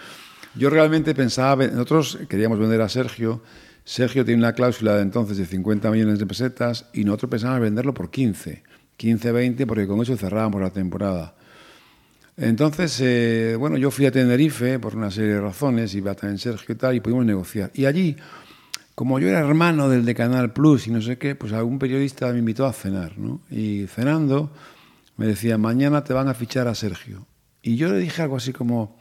[0.54, 3.42] Yo realmente pensaba, nosotros queríamos vender a Sergio,
[3.84, 7.94] Sergio tiene una cláusula de entonces de 50 millones de pesetas y nosotros pensábamos venderlo
[7.94, 8.62] por 15,
[8.96, 11.34] 15, 20, porque con eso cerrábamos la temporada.
[12.36, 16.74] Entonces, eh, bueno, yo fui a Tenerife por una serie de razones, iba también Sergio
[16.74, 17.70] y tal, y pudimos negociar.
[17.74, 18.16] Y allí,
[18.94, 22.32] como yo era hermano del de Canal Plus y no sé qué, pues algún periodista
[22.32, 23.40] me invitó a cenar, ¿no?
[23.50, 24.52] Y cenando
[25.16, 27.26] me decía, mañana te van a fichar a Sergio.
[27.62, 28.98] Y yo le dije algo así como,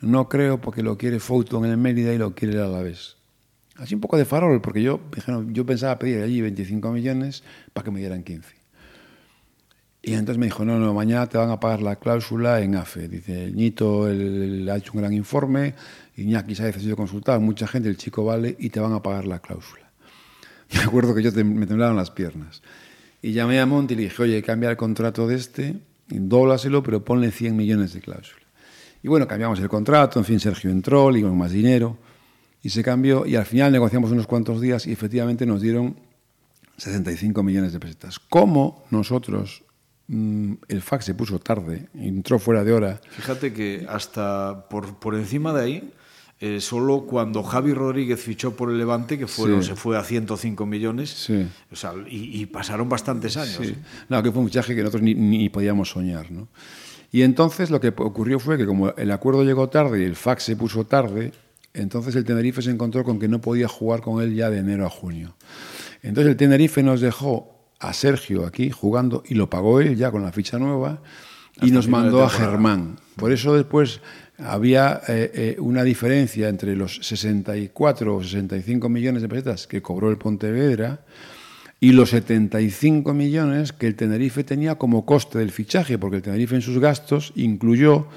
[0.00, 3.16] no creo porque lo quiere Fouto en el Mérida y lo quiere el Alavés.
[3.76, 5.00] Así un poco de farol, porque yo,
[5.48, 8.56] yo pensaba pedir allí 25 millones para que me dieran 15.
[10.02, 13.08] Y entonces me dijo, no, no, mañana te van a pagar la cláusula en AFE.
[13.08, 15.74] Dice, él, ha hecho un gran informe,
[16.16, 19.26] Iñaki Sáez ha sido consultado, mucha gente, el chico vale, y te van a pagar
[19.26, 19.90] la cláusula.
[20.72, 22.62] Me acuerdo que yo me temblaban las piernas.
[23.20, 25.74] Y llamé a Monti y le dije, oye, cambia el contrato de este,
[26.08, 28.45] dóblaselo, pero ponle 100 millones de cláusula.
[29.06, 31.96] Y bueno, cambiamos el contrato, en fin, Sergio entró, le dimos más dinero
[32.60, 35.94] y se cambió y al final negociamos unos cuantos días y efectivamente nos dieron
[36.76, 38.18] 65 millones de pesetas.
[38.18, 39.62] ¿Cómo nosotros,
[40.08, 43.00] mmm, el fax se puso tarde, entró fuera de hora?
[43.10, 45.92] Fíjate que hasta por, por encima de ahí,
[46.40, 49.68] eh, solo cuando Javi Rodríguez fichó por el Levante, que fueron, Sí.
[49.68, 51.46] se fue a 105 millones, Sí.
[51.70, 53.60] o sea, y, y pasaron bastantes años.
[53.62, 53.72] Sí.
[54.08, 56.48] No, que fue un fichaje que nosotros ni, ni podíamos soñar, ¿no?
[57.16, 60.42] Y entonces lo que ocurrió fue que como el acuerdo llegó tarde y el fax
[60.42, 61.32] se puso tarde,
[61.72, 64.84] entonces el Tenerife se encontró con que no podía jugar con él ya de enero
[64.84, 65.34] a junio.
[66.02, 70.24] Entonces el Tenerife nos dejó a Sergio aquí jugando y lo pagó él ya con
[70.24, 71.00] la ficha nueva
[71.54, 72.28] y Hasta nos mandó a.
[72.28, 72.98] Germán.
[73.16, 74.02] Por eso después
[74.36, 80.10] había eh, eh, una diferencia entre los 64 o 65 millones de pesetas que cobró
[80.10, 81.00] el Pontevedra
[81.80, 86.54] y los 75 millones que el Tenerife tenía como coste del fichaje, porque el Tenerife
[86.54, 88.08] en sus gastos incluyó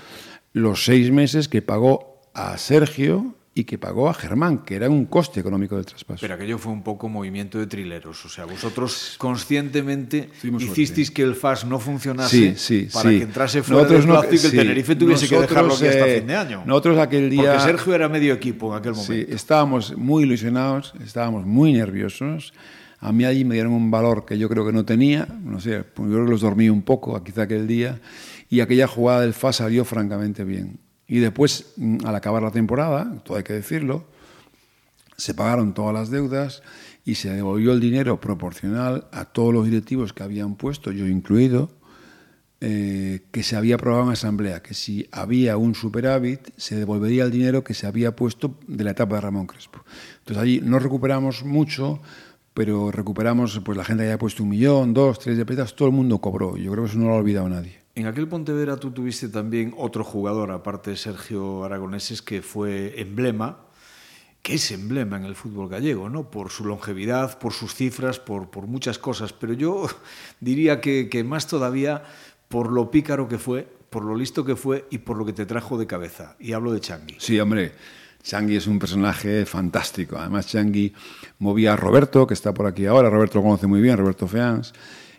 [0.54, 5.06] los seis meses que pagó a Sergio y que pagó a Germán, que era un
[5.08, 6.22] coste económico del traspaso.
[6.22, 8.24] Pero aquello fue un poco movimiento de trileros.
[8.24, 11.14] O sea, vosotros conscientemente Tuvimos hicisteis suerte.
[11.14, 13.18] que el FAS no funcionase Sí, sí, para sí.
[13.18, 14.52] que entrase fuera Nosotros del no- y que el.
[14.64, 16.64] Tenerife tuviese que dejarlo Nosotros, aquí hasta eh, fin de año.
[16.66, 19.12] nosotros aquel día- Porque Sergio era medio equipo en aquel momento.
[19.14, 22.54] Sí, estábamos muy ilusionados, estábamos muy nerviosos.
[23.00, 25.84] A mí allí me dieron un valor que yo creo que no tenía, no sé,
[25.84, 28.02] pues yo creo que los dormí un poco, quizá aquel día,
[28.50, 30.80] y aquella jugada del FA salió francamente bien.
[31.08, 34.06] Y después, mm, al acabar la temporada, todo hay que decirlo,
[35.18, 36.62] se pagaron todas las deudas
[37.06, 41.72] y se devolvió el dinero proporcional a todos los directivos que habían puesto, yo incluido,
[42.62, 47.32] eh, que se había aprobado en asamblea, que si había un superávit se devolvería el
[47.32, 49.86] dinero que se había puesto de la etapa de Ramón Crespo.
[50.20, 52.02] Entonces allí no recuperamos mucho,
[52.60, 55.94] pero recuperamos, pues la gente había puesto un millón, dos, tres de pesetas, todo el
[55.94, 56.58] mundo cobró.
[56.58, 57.80] Yo creo que eso no lo ha olvidado nadie.
[57.96, 63.60] En aquel Pontevedra tú tuviste también otro jugador, aparte de Sergio Aragoneses, que fue emblema,
[64.42, 66.30] que es emblema en el fútbol gallego, ¿no?
[66.30, 69.32] Por su longevidad, por sus cifras, por, por muchas cosas.
[69.32, 69.88] Pero yo
[70.42, 72.04] diría que, que más todavía
[72.50, 75.46] por lo pícaro que fue, por lo listo que fue y por lo que te
[75.46, 76.36] trajo de cabeza.
[76.42, 77.16] Y hablo de Changui.
[77.20, 77.72] Sí, hombre,
[78.24, 80.18] Changi es un personaje fantástico.
[80.18, 80.94] Además, Changi
[81.40, 83.10] movía a Roberto, que está por aquí ahora.
[83.10, 84.74] Roberto lo conoce muy bien, Roberto Feans.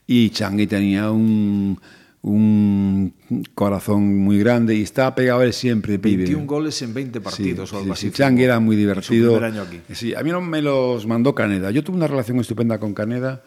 [0.07, 1.81] Y Changi tenía un,
[2.23, 3.15] un
[3.55, 7.75] corazón muy grande y estaba pegado a él siempre, 21 goles en 20 partidos sí,
[7.75, 8.17] o algo sí, así.
[8.17, 9.39] Changi era muy divertido.
[9.39, 9.81] Su año aquí.
[9.93, 11.71] Sí, a mí no me los mandó Caneda.
[11.71, 13.43] Yo tuve una relación estupenda con Caneda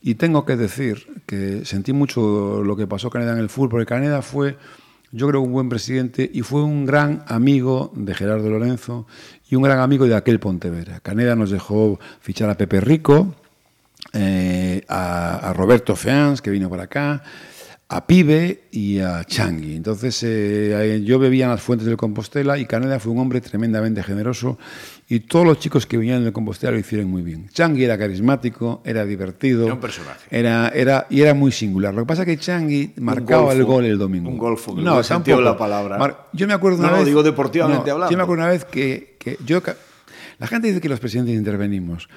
[0.00, 3.86] y tengo que decir que sentí mucho lo que pasó Caneda en el fútbol, porque
[3.86, 4.56] Caneda fue,
[5.14, 9.06] yo creo, un buen presidente y fue un gran amigo de Gerardo Lorenzo
[9.48, 10.98] y un gran amigo de aquel Pontevera.
[10.98, 13.36] Caneda nos dejó fichar a Pepe Rico,
[14.12, 17.22] eh, a, a Roberto Feans, que vino por acá,
[17.88, 19.76] a Pibe y a Changui.
[19.76, 24.02] Entonces eh, yo bebía en las fuentes del Compostela y Caneda fue un hombre tremendamente
[24.02, 24.58] generoso
[25.06, 27.48] y todos los chicos que venían del Compostela lo hicieron muy bien.
[27.50, 29.66] Changui era carismático, era divertido.
[29.66, 30.26] Era un personaje.
[30.30, 31.92] Era, era, y era muy singular.
[31.92, 34.30] Lo que pasa es que Changui marcaba golfo, el gol el domingo.
[34.30, 35.98] Un golfo, que no, sentido la palabra.
[35.98, 37.02] Mar yo me acuerdo una no, vez...
[37.02, 38.10] No, digo deportivamente no, hablando.
[38.10, 39.62] Yo me acuerdo una vez que, que yo...
[40.38, 42.08] La gente dice que los presidentes intervenimos.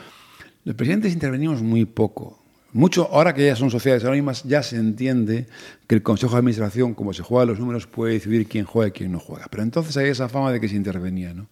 [0.63, 2.39] Los presidentes intervenimos muy poco.
[2.77, 5.47] Mucho, ahora que ya son sociedades anónimas, ya se entiende
[5.87, 8.91] que el Consejo de Administración, como se juega los números, puede decidir quién juega y
[8.91, 9.47] quién no juega.
[9.49, 11.33] Pero entonces hay esa fama de que se intervenía.
[11.33, 11.47] ¿no?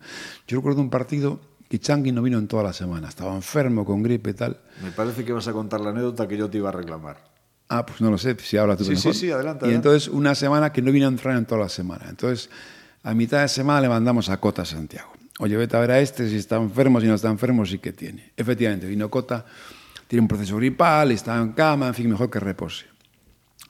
[0.47, 3.09] Yo recuerdo un partido que Changi no vino en toda la semana.
[3.09, 4.59] Estaba enfermo, con gripe y tal.
[4.83, 7.17] Me parece que vas a contar la anécdota que yo te iba a reclamar.
[7.69, 9.13] Ah, pues no lo sé, si ahora tú Sí, mejor.
[9.15, 9.87] sí, sí, adelante, Y adelante.
[9.89, 12.05] entonces una semana que no vino a entrar en toda la semana.
[12.07, 12.51] Entonces,
[13.01, 15.11] a mitad de semana le mandamos a Cota a Santiago.
[15.39, 17.91] Oye, vete a ver a este, si está enfermo, si no está enfermo, sí que
[17.93, 18.31] tiene.
[18.37, 19.45] Efectivamente, vino Cota,
[20.15, 22.85] tiene un proceso gripal, está en cama, en fin, mejor que repose.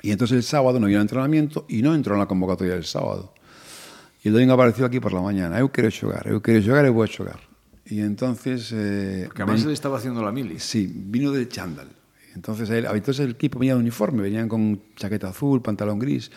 [0.03, 2.85] Y entonces el sábado no vino al entrenamiento y no entró en la convocatoria del
[2.85, 3.33] sábado.
[4.23, 5.57] Y el domingo apareció aquí por la mañana.
[5.59, 7.39] Eu quero xogar, eu quero xogar, eu vou xogar.
[7.89, 8.71] Y entonces...
[8.73, 10.59] Eh, Porque además ven- él estaba haciendo la mili.
[10.59, 11.87] Sí, vino del chándal.
[12.35, 16.29] Entonces, él, entonces el equipo venía de uniforme, venían con chaqueta azul, pantalón gris,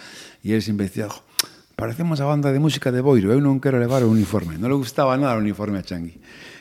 [0.42, 1.22] y él siempre decía, "Jo,
[1.76, 4.56] parecemos a banda de música de Boiro, eu non quero levar o uniforme.
[4.56, 6.16] Non le gustaba nada o uniforme a Changui.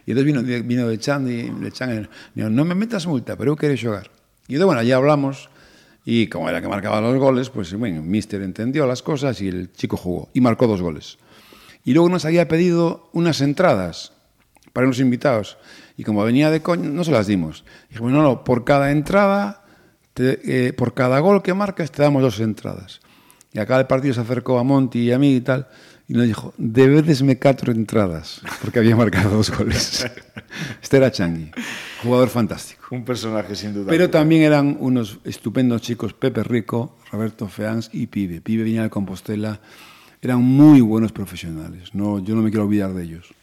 [0.08, 3.36] E entón vino, vino de Chan, e de Chan, e dijo, non me metas multa,
[3.36, 4.08] pero eu quero xogar.
[4.48, 5.52] E entón, bueno, ya hablamos,
[6.08, 9.76] e como era que marcaba los goles, pues, bueno, Mister entendió las cosas y el
[9.76, 11.20] chico jugó, y marcó dos goles.
[11.84, 14.16] Y luego nos había pedido unas entradas
[14.72, 15.60] para unos invitados,
[16.00, 17.68] y como venía de coño, no se las dimos.
[17.90, 19.68] Dijimos, no, no, por cada entrada,
[20.16, 23.02] te, eh, por cada gol que marcas, te damos dos entradas.
[23.52, 25.68] Y acá el partido se acercó a Monti y a mí y tal,
[26.10, 30.10] y nos dijo, debedesme cuatro entradas, porque había marcado dos goles.
[30.82, 31.52] Este era Changui,
[32.02, 32.88] jugador fantástico.
[32.92, 33.88] Un personaje sin duda.
[33.90, 38.40] Pero también eran unos estupendos chicos, Pepe Rico, Roberto Feans y Pibe.
[38.40, 39.60] Pibe venía de Compostela,
[40.22, 41.94] eran muy buenos profesionales.
[41.94, 43.34] No, yo no me quiero olvidar de ellos.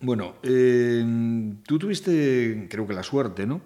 [0.00, 1.04] Bueno, eh,
[1.66, 3.60] tú tuviste, creo que la suerte, ¿no?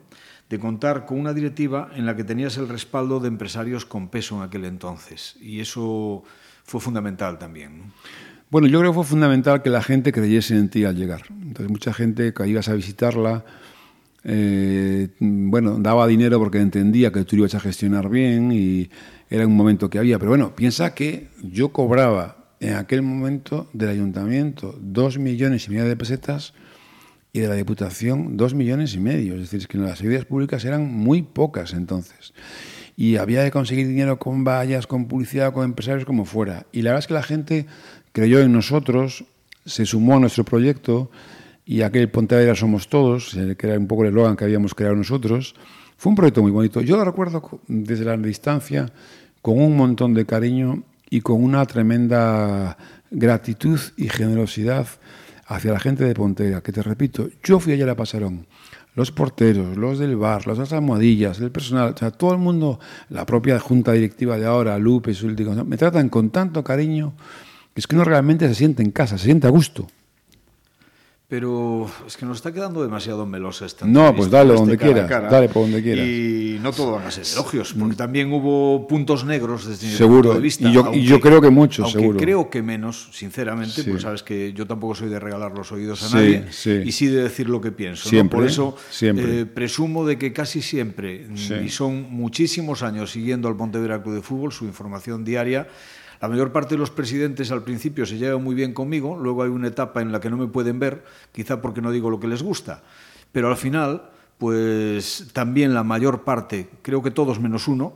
[0.49, 4.37] De contar con una directiva en la que tenías el respaldo de empresarios con peso
[4.37, 5.37] en aquel entonces.
[5.41, 6.25] Y eso
[6.65, 7.79] fue fundamental también.
[7.79, 7.85] ¿no?
[8.51, 11.23] Bueno, yo creo que fue fundamental que la gente creyese en ti al llegar.
[11.31, 13.45] Entonces, mucha gente que ibas a visitarla,
[14.25, 18.91] eh, bueno, daba dinero porque entendía que tú ibas a gestionar bien y
[19.31, 20.19] era un momento que había.
[20.19, 25.85] Pero bueno, piensa que yo cobraba en aquel momento del ayuntamiento dos millones y medio
[25.85, 26.53] de pesetas
[27.33, 29.35] y de la Diputación dos millones y medio.
[29.35, 32.35] Es decir, es que las ayudas públicas eran muy pocas entonces.
[32.97, 36.67] Y había que conseguir dinero con vallas, con publicidad, con empresarios, como fuera.
[36.73, 37.67] Y la verdad es que la gente
[38.13, 39.25] creyó en nosotros,
[39.65, 41.11] se sumó a nuestro proyecto
[41.65, 44.97] y aquel Pontevedra somos todos, eh, que era un poco el eslogan que habíamos creado
[44.97, 45.55] nosotros.
[45.97, 46.81] Fue un proyecto muy bonito.
[46.81, 48.91] Yo lo recuerdo desde la distancia
[49.43, 52.77] con un montón de cariño y con una tremenda
[53.11, 54.87] gratitud y generosidad
[55.47, 58.47] hacia la gente de Pontevedra, que te repito, yo fui allá a la Pasarón,
[58.95, 63.59] los porteros, los del bar, las almohadillas, el personal, o todo el mundo, la propia
[63.59, 65.13] junta directiva de ahora, Lupe,
[65.67, 67.15] me tratan con tanto cariño
[67.75, 69.87] es que uno realmente se siente en casa, se siente a gusto.
[71.29, 75.09] Pero es que nos está quedando demasiado melosa esta No, pues dale este donde quieras,
[75.09, 75.29] cara.
[75.31, 76.05] dale por donde quieras.
[76.05, 80.35] Y no todo van a ser elogios, porque también hubo puntos negros desde mi punto
[80.35, 80.69] de vista.
[80.69, 82.19] y yo- y yo creo que muchos, aunque seguro.
[82.19, 83.83] creo que menos, sinceramente, Sí.
[83.85, 86.83] porque sabes que yo tampoco soy de regalar los oídos a Sí, nadie, sí.
[86.85, 88.07] y sí de decir lo que pienso.
[88.07, 88.11] ¿no?
[88.11, 89.43] Siempre, Por eso siempre.
[89.43, 91.29] eh, presumo de que casi siempre,
[91.65, 95.69] y son muchísimos años siguiendo al Pontevedra Club de Fútbol, su información diaria,
[96.21, 99.51] la mayor parte de los presidentes al principio se llevan muy bien conmigo, luego hay
[99.51, 102.29] una etapa en la que no me pueden ver, quizá porque no digo lo que
[102.29, 102.83] les gusta,
[103.33, 107.95] pero al final, pues también la mayor parte, creo que todos menos uno,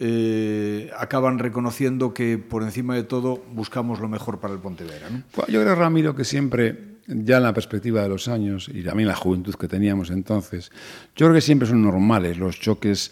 [0.00, 5.10] eh, acaban reconociendo que por encima de todo buscamos lo mejor para el Pontevedra.
[5.10, 5.24] ¿no?
[5.48, 9.16] Yo creo, Ramiro, que siempre, ya en la perspectiva de los años y también la
[9.16, 10.70] juventud que teníamos entonces,
[11.16, 13.10] yo creo que siempre son normales los choques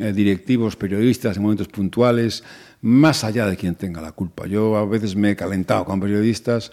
[0.00, 2.44] eh, directivos, periodistas en momentos puntuales,
[2.82, 4.46] más allá de quien tenga la culpa.
[4.46, 6.70] Yo a veces me he calentado con periodistas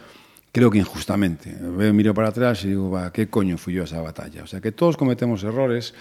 [0.56, 1.54] creo que injustamente.
[1.92, 4.42] Miro para atrás y digo, ¿qué coño fui yo a esa batalla?
[4.42, 5.94] O sea, que todos cometemos errores,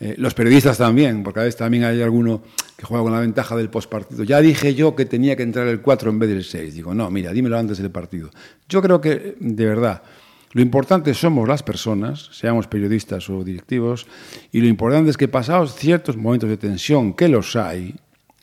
[0.00, 2.42] eh, los periodistas también, porque a veces también hay alguno
[2.76, 4.22] que juega con la ventaja del postpartido.
[4.24, 6.74] Ya dije yo que tenía que entrar el 4 en vez del 6.
[6.74, 8.28] Digo, no, mira, dímelo antes del partido.
[8.68, 10.02] Yo creo que, de verdad,
[10.52, 14.06] lo importante somos las personas, seamos periodistas o directivos,
[14.52, 17.94] y lo importante es que pasados ciertos momentos de tensión, que los hay,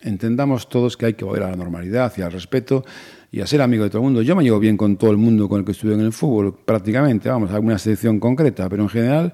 [0.02, 2.84] entendamos todos que hay que volver a la normalidad y al respeto
[3.32, 4.22] y a ser amigo de todo el mundo.
[4.24, 6.58] Yo me llevo bien con todo el mundo con el que estuve en el fútbol,
[6.66, 9.34] prácticamente, vamos, alguna selección concreta, pero en general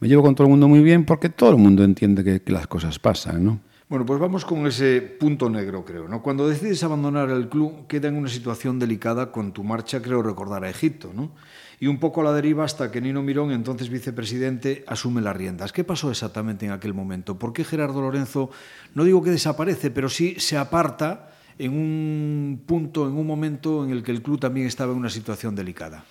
[0.00, 2.66] me llevo con todo el mundo muy bien porque todo el mundo entiende que las
[2.66, 3.60] cosas pasan, ¿no?
[3.88, 6.08] Bueno, pues vamos con ese punto negro, creo.
[6.08, 6.20] ¿no?
[6.20, 10.64] Cuando decides abandonar el club, queda en una situación delicada con tu marcha, creo recordar,
[10.64, 11.12] a Egipto.
[11.14, 11.30] ¿no?
[11.78, 15.72] Y un poco a la deriva hasta que Nino Mirón, entonces vicepresidente, asume las riendas.
[15.72, 17.38] ¿Qué pasó exactamente en aquel momento?
[17.38, 18.50] ¿Por qué Gerardo Lorenzo,
[18.94, 23.90] no digo que desaparece, pero sí se aparta en un punto, en un momento en
[23.90, 26.04] el que el club también estaba en una situación delicada?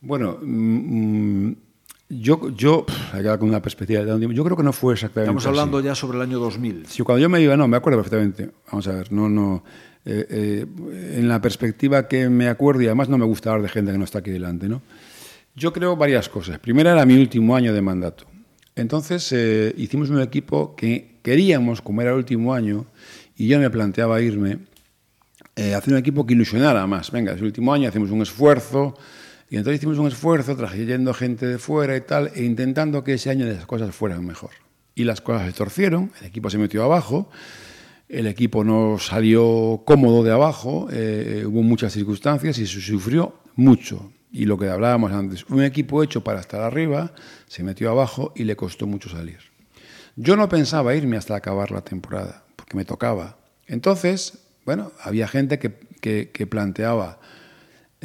[0.00, 1.52] Bueno, mmm,
[2.08, 2.84] yo, yo
[3.38, 6.22] con una perspectiva de yo creo que no fue exactamente Estamos hablando ya sobre el
[6.22, 6.86] año 2000.
[6.86, 8.50] Sí, cuando yo me iba, no, me acuerdo perfectamente.
[8.70, 9.64] Vamos a ver, no, no.
[10.04, 10.66] Eh, eh,
[11.18, 13.96] en la perspectiva que me acuerdo, y además no me gusta hablar de gente que
[13.96, 14.82] no está aquí delante, ¿no?
[15.56, 16.58] Yo creo varias cosas.
[16.58, 18.24] Primera era mi último año de mandato.
[18.76, 22.84] Entonces eh, hicimos un equipo que queríamos, como era el último año,
[23.36, 24.58] y yo me planteaba irme,
[25.56, 27.10] hacer un equipo que ilusionara más.
[27.10, 28.94] Venga, es el último año, hacemos un esfuerzo
[29.54, 33.30] y entonces hicimos un esfuerzo trayendo gente de fuera y tal, e intentando que ese
[33.30, 34.50] año las cosas fueran mejor.
[34.96, 37.30] Y las cosas se torcieron, el equipo se metió abajo,
[38.08, 44.10] el equipo no salió cómodo de abajo, eh, hubo muchas circunstancias y se sufrió mucho.
[44.32, 47.12] Y lo que hablábamos antes, un equipo hecho para estar arriba
[47.46, 49.38] se metió abajo y le costó mucho salir.
[50.16, 53.38] Yo no pensaba irme hasta acabar la temporada, porque me tocaba.
[53.68, 57.20] Entonces, bueno, había gente que, que planteaba,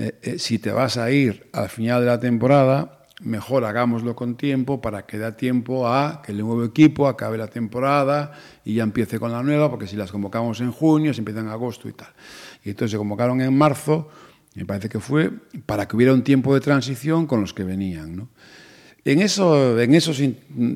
[0.01, 4.37] eh, eh, si te vas a ir al final de la temporada, mejor hagámoslo con
[4.37, 8.31] tiempo para que dé tiempo a que el nuevo equipo acabe la temporada
[8.63, 11.51] y ya empiece con la nueva, porque si las convocamos en junio, se empiezan en
[11.51, 12.07] agosto y tal.
[12.63, 14.07] Y entonces se convocaron en marzo,
[14.55, 15.31] me parece que fue,
[15.65, 18.29] para que hubiera un tiempo de transición con los que venían.
[19.03, 20.21] En, eso, en esos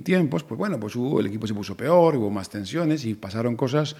[0.04, 3.96] tiempos, pues bueno, pues el equipo se puso peor, hubo más tensiones y pasaron cosas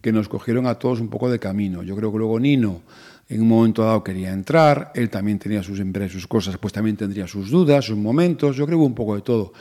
[0.00, 1.82] que nos cogieron a todos un poco de camino.
[1.82, 2.82] Yo creo que luego Nino
[3.28, 7.26] en un momento dado quería entrar, él también tenía sus, sus cosas, pues también tendría
[7.26, 9.52] sus dudas, sus momentos, yo creo que un poco de todo.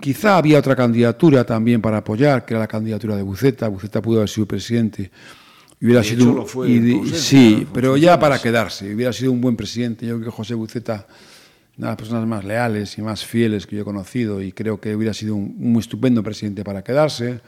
[0.00, 3.68] Quizá había otra candidatura también para apoyar, que era la candidatura de Buceta.
[3.68, 5.10] Buceta pudo haber sido presidente.
[5.80, 6.68] Y hubiera sido lo fue,
[7.12, 8.94] sí, pero ya para quedarse.
[8.94, 10.06] Hubiera sido un buen presidente.
[10.06, 11.06] Yo creo que José Buceta,
[11.76, 14.80] una de las personas más leales y más fieles que yo he conocido, y creo
[14.80, 17.40] que hubiera sido un, un estupendo presidente para quedarse.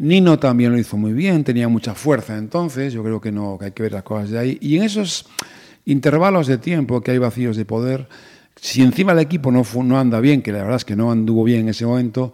[0.00, 3.72] Nino también lo hizo muy bien, tenía mucha fuerza entonces, yo creo que no hay
[3.72, 4.58] que ver las cosas de ahí.
[4.62, 5.26] Y en esos
[5.84, 8.08] intervalos de tiempo que hay vacíos de poder,
[8.56, 11.44] si encima el equipo no, no anda bien, que la verdad es que no anduvo
[11.44, 12.32] bien en ese momento,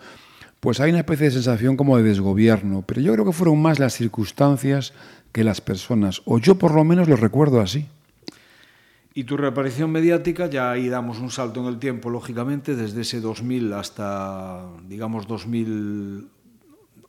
[0.60, 2.84] pues hay una especie de sensación como de desgobierno.
[2.86, 4.92] Pero yo creo que fueron más las circunstancias
[5.32, 7.86] que las personas, o yo por lo menos lo recuerdo así.
[9.12, 13.20] Y tu reaparición mediática, ya ahí damos un salto en el tiempo, lógicamente, desde ese
[13.20, 16.35] 2000 hasta, digamos, 2000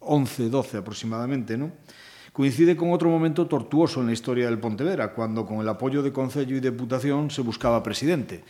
[0.07, 1.71] 11, 12 aproximadamente, ¿no?
[2.33, 6.13] Coincide con otro momento tortuoso en la historia del Pontevedra, cuando con el apoyo de
[6.13, 8.43] Concello y Deputación se buscaba presidente.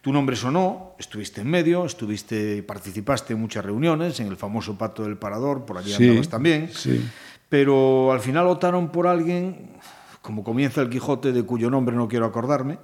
[0.00, 5.02] Tu nombre sonó, estuviste en medio, estuviste, participaste en muchas reuniones, en el famoso Pacto
[5.02, 7.04] del Parador, por allí andabas también, sí.
[7.48, 9.70] pero al final votaron por alguien,
[10.20, 12.78] como comienza el Quijote, de cuyo nombre no quiero acordarme.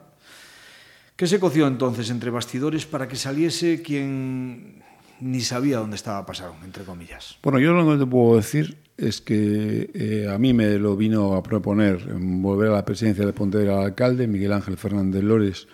[1.14, 4.82] ¿Qué se coció entonces entre bastidores para que saliese quien
[5.20, 7.38] ni sabía dónde estaba pasado, entre comillas.
[7.42, 11.34] Bueno, yo lo que te puedo decir es que eh, a mí me lo vino
[11.34, 15.68] a proponer volver a la presidencia de Pontevedra al alcalde, Miguel Ángel Fernández Lores,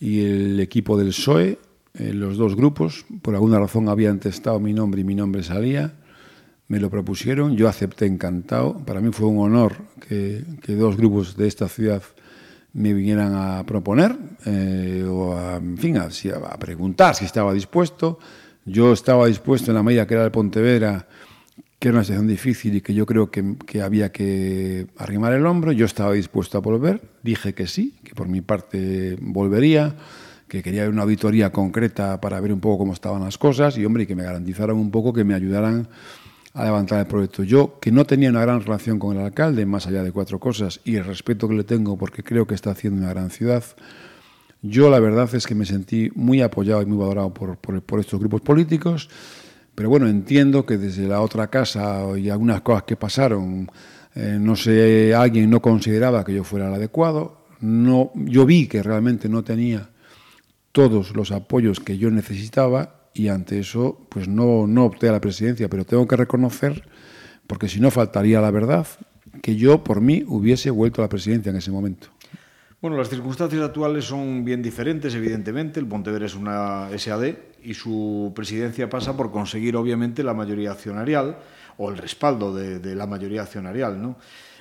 [0.00, 1.58] y el equipo del PSOE,
[1.94, 3.06] eh, los dos grupos.
[3.22, 5.94] Por alguna razón habían testado mi nombre y mi nombre salía.
[6.68, 8.78] Me lo propusieron, yo acepté encantado.
[8.84, 12.02] Para mí fue un honor que, que dos grupos de esta ciudad
[12.74, 18.18] me vinieran a proponer eh, o a, en fin, a, a preguntar si estaba dispuesto.
[18.68, 21.06] Yo estaba dispuesto en la medida que era de Pontevedra,
[21.78, 25.72] que era una situación difícil y que yo creo que, había que arrimar el hombro,
[25.72, 29.94] yo estaba dispuesto a volver, dije que sí, que por mi parte volvería,
[30.48, 34.06] que quería una auditoría concreta para ver un poco cómo estaban las cosas y, hombre,
[34.06, 35.88] que me garantizaran un poco que me ayudaran
[36.54, 37.44] a levantar el proyecto.
[37.44, 40.80] Yo, que no tenía una gran relación con el alcalde, más allá de cuatro cosas,
[40.84, 43.62] y el respeto que le tengo porque creo que está haciendo una gran ciudad,
[44.62, 48.18] yo la verdad es que me sentí muy apoyado y muy valorado por, por, estos
[48.18, 49.08] grupos políticos,
[49.74, 53.70] pero bueno, entiendo que desde la otra casa y algunas cosas que pasaron,
[54.14, 58.82] eh, no sé, alguien no consideraba que yo fuera el adecuado, no, yo vi que
[58.82, 59.90] realmente no tenía
[60.72, 65.20] todos los apoyos que yo necesitaba y ante eso pues no, no opté a la
[65.20, 66.88] presidencia, pero tengo que reconocer,
[67.46, 68.86] porque si no faltaría la verdad,
[69.42, 72.08] que yo por mí hubiese vuelto a la presidencia en ese momento.
[72.80, 75.80] Bueno, las circunstancias actuales son bien diferentes, evidentemente.
[75.80, 81.38] El Pontevedra es una SAD y su presidencia pasa por conseguir, obviamente, la mayoría accionarial
[81.76, 84.00] o el respaldo de, la mayoría accionarial.
[84.00, 84.16] ¿no?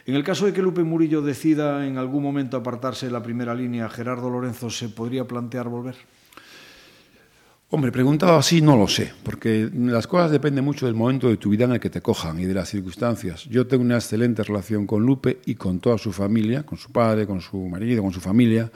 [0.08, 3.54] En el caso de que Lupe Murillo decida en algún momento apartarse de la primera
[3.54, 5.96] línea, Gerardo Lorenzo, ¿se podría plantear volver?
[7.70, 11.50] Hombre, preguntado así no lo sé, porque las cosas dependen mucho del momento de tu
[11.50, 13.44] vida en el que te cojan y de las circunstancias.
[13.44, 17.28] Yo tengo una excelente relación con Lupe y con toda su familia, con su padre,
[17.28, 18.72] con su marido, con su familia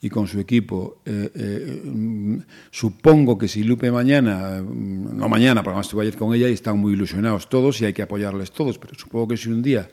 [0.00, 1.02] y con su equipo.
[1.04, 2.38] Eh, eh,
[2.70, 6.54] supongo que si Lupe mañana, mm, no mañana, porque además estuve ayer con ella y
[6.54, 9.90] están muy ilusionados todos y hay que apoyarles todos, pero supongo que si un día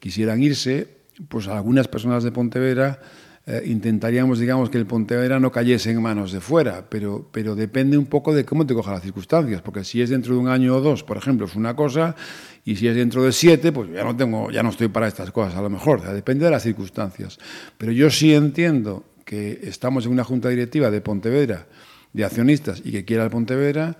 [0.00, 0.88] quisieran irse,
[1.28, 3.00] pues algunas personas de Pontevedra
[3.48, 7.96] eh, intentaríamos, digamos, que el Pontevedra no cayese en manos de fuera, pero, pero depende
[7.96, 10.74] un poco de cómo te cojan las circunstancias, porque si es dentro de un año
[10.74, 12.16] o dos, por ejemplo, es una cosa,
[12.64, 15.30] y si es dentro de siete, pues ya no tengo, ya no estoy para estas
[15.30, 17.38] cosas, a lo mejor, depende de las circunstancias.
[17.78, 21.66] Pero yo sí entiendo que estamos en una junta directiva de Pontevedra,
[22.12, 23.96] de accionistas, y que quiera el Pontevedra,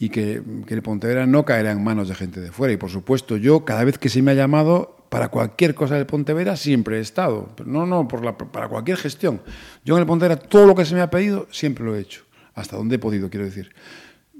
[0.00, 2.74] y que, que el Pontevedra no caerá en manos de gente de fuera.
[2.74, 6.06] Y por supuesto, yo, cada vez que se me ha llamado, para cualquier cosa del
[6.06, 7.54] Pontevedra siempre he estado.
[7.66, 9.42] No, no, por la, para cualquier gestión.
[9.84, 12.22] Yo en el Pontevedra todo lo que se me ha pedido siempre lo he hecho.
[12.54, 13.74] Hasta donde he podido, quiero decir.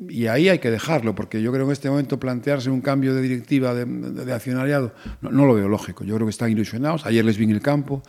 [0.09, 3.14] Y ahí hay que dejarlo, porque yo creo que en este momento plantearse un cambio
[3.14, 6.05] de directiva de, de, de accionariado no, no, lo veo lógico.
[6.05, 7.05] Yo creo que están ilusionados.
[7.05, 8.03] Ayer les vi en el campo.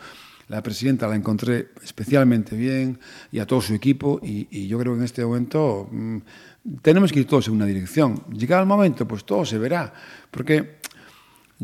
[0.48, 2.98] La presidenta la encontré especialmente bien
[3.30, 4.20] y a todo su equipo.
[4.22, 6.16] Y, y yo creo que en este momento mmm,
[6.80, 8.24] tenemos que ir todos en una dirección.
[8.32, 9.92] Llegado el momento, pues todo se verá.
[10.30, 10.82] Porque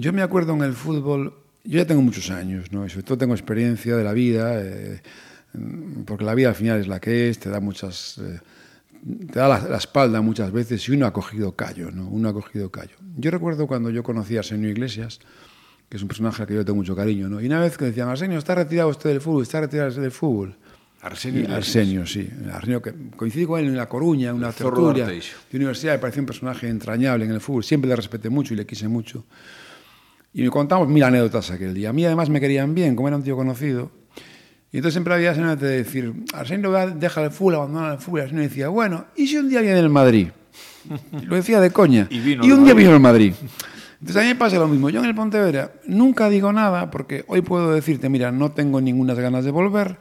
[0.01, 2.87] yo me acuerdo en el fútbol, yo ya tengo muchos años, ¿no?
[2.87, 5.03] y sobre todo tengo experiencia de la vida, eh,
[6.07, 8.19] porque la vida al final es la que es, te da muchas...
[8.19, 8.41] Eh,
[9.33, 12.07] te da la, la, espalda muchas veces y uno ha cogido callo, ¿no?
[12.09, 12.97] Uno ha cogido callo.
[13.17, 15.21] Yo recuerdo cuando yo conocí a Arsenio Iglesias,
[15.89, 17.41] que es un personaje al que yo tengo mucho cariño, ¿no?
[17.41, 20.11] Y una vez que decían, Arsenio, está retirado usted del fútbol, está retirado usted del
[20.11, 20.55] fútbol.
[21.03, 22.29] Arsenio, y Arsenio, sí.
[22.53, 25.23] Arsenio, que coincidí con él en La Coruña, en una tertulia de
[25.53, 27.65] universidad, me pareció un personaje entrañable en el fútbol.
[27.65, 29.25] Siempre le respeté mucho y le quise mucho.
[30.33, 31.91] Y me contamos mil anécdotas aquel día.
[31.91, 33.91] A mí además me querían bien, como era un tío conocido.
[34.73, 38.21] Y entonces siempre había señales de decir, Arsenio deja el fútbol, abandona el fútbol.
[38.21, 40.29] Arsenio decía, bueno, ¿y si un día viene el Madrid?
[41.27, 42.07] Lo decía de coña.
[42.11, 43.35] Y, vino y un día vino el Madrid.
[43.95, 44.89] Entonces a mí me pasa lo mismo.
[44.89, 49.13] Yo en el Pontevedra nunca digo nada porque hoy puedo decirte, mira, no tengo ninguna
[49.15, 49.99] ganas de volver.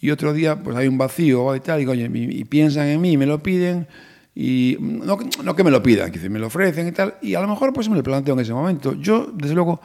[0.00, 3.00] Y otro día pues hay un vacío y tal, y, coño, y, y piensan en
[3.00, 3.86] mí y me lo piden
[4.34, 7.40] y no, no, que me lo pidan, que me lo ofrecen y tal, y a
[7.40, 8.94] lo mejor pues me lo planteo en ese momento.
[8.94, 9.80] Yo, desde luego,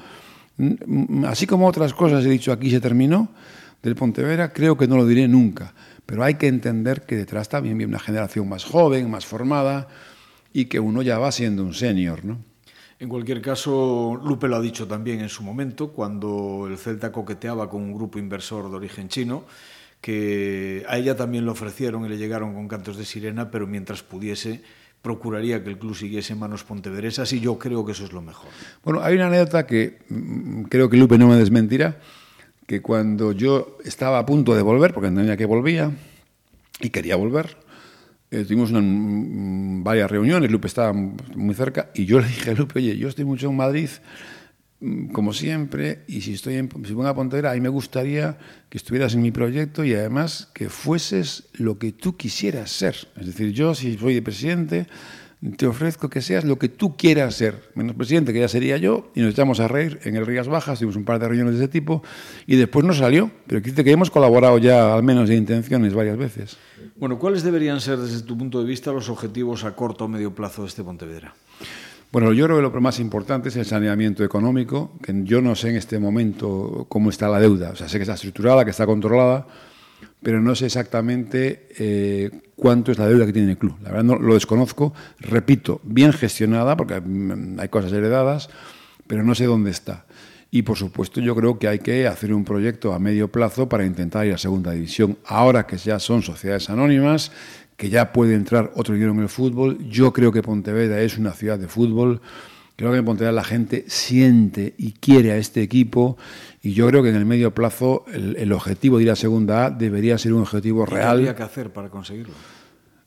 [1.27, 3.29] así como otras cosas he dicho aquí se terminó,
[3.81, 5.73] del Pontevedra, creo que no lo diré nunca,
[6.05, 9.87] pero hay que entender que detrás también viene una generación más joven, más formada,
[10.51, 12.39] y que uno ya va siendo un senior, ¿no?
[12.99, 17.69] En cualquier caso, Lupe lo ha dicho también en su momento, cuando el Celta coqueteaba
[17.69, 19.45] con un grupo inversor de origen chino,
[20.01, 24.03] que a ella también le ofrecieron y le llegaron con cantos de sirena, pero mientras
[24.03, 24.61] pudiese
[25.01, 28.21] procuraría que el club siguiese en manos ponteveresas y yo creo que eso es lo
[28.21, 28.49] mejor.
[28.83, 31.99] Bueno, hay una anécdota que mm, creo que Lupe no me desmentirá,
[32.67, 35.91] que cuando yo estaba a punto de volver, porque entendía que volvía
[36.81, 37.57] y quería volver,
[38.31, 42.53] eh, tuvimos una, mm, varias reuniones, Lupe estaba muy cerca y yo le dije a
[42.53, 43.89] Lupe, oye, yo estoy mucho en Madrid,
[45.11, 48.37] como siempre, y si estoy en, si pongo a Pontevedra, ahí me gustaría
[48.69, 52.95] que estuvieras en mi proyecto y además que fueses lo que tú quisieras ser.
[53.19, 54.87] Es decir, yo si soy de presidente,
[55.57, 57.71] te ofrezco que seas lo que tú quieras ser.
[57.75, 60.79] Menos presidente, que ya sería yo, y nos echamos a reír en el Rías Bajas,
[60.79, 62.03] tuvimos un par de reuniones de ese tipo,
[62.47, 66.17] y después no salió, pero dice que hemos colaborado ya, al menos de intenciones, varias
[66.17, 66.57] veces.
[66.97, 70.35] Bueno, ¿cuáles deberían ser, desde tu punto de vista, los objetivos a corto o medio
[70.35, 71.33] plazo de este Pontevedra?
[72.11, 75.69] Bueno, yo creo que lo más importante es el saneamiento económico, que yo no sé
[75.69, 77.69] en este momento cómo está la deuda.
[77.69, 79.45] O sea, sé que está estructurada, que está controlada,
[80.23, 83.75] pero no sé exactamente eh, cuánto es la deuda que tiene el club.
[83.83, 84.91] La verdad no lo desconozco.
[85.19, 88.49] Repito, bien gestionada, porque hay cosas heredadas,
[89.05, 90.05] pero no sé dónde está.
[90.49, 93.85] Y por supuesto yo creo que hay que hacer un proyecto a medio plazo para
[93.85, 95.19] intentar ir a segunda división.
[95.25, 97.31] Ahora que ya son sociedades anónimas,
[97.79, 99.77] que ya puede entrar otro dinero en el fútbol.
[99.89, 102.19] Yo creo que Pontevedra es una ciudad de fútbol.
[102.75, 106.17] Creo que en Pontevedra la gente siente y quiere a este equipo
[106.61, 109.67] y yo creo que en el medio plazo el, el objetivo de ir a Segunda
[109.67, 111.09] A debería ser un objetivo ¿Qué real.
[111.11, 112.33] habría que hacer para conseguirlo?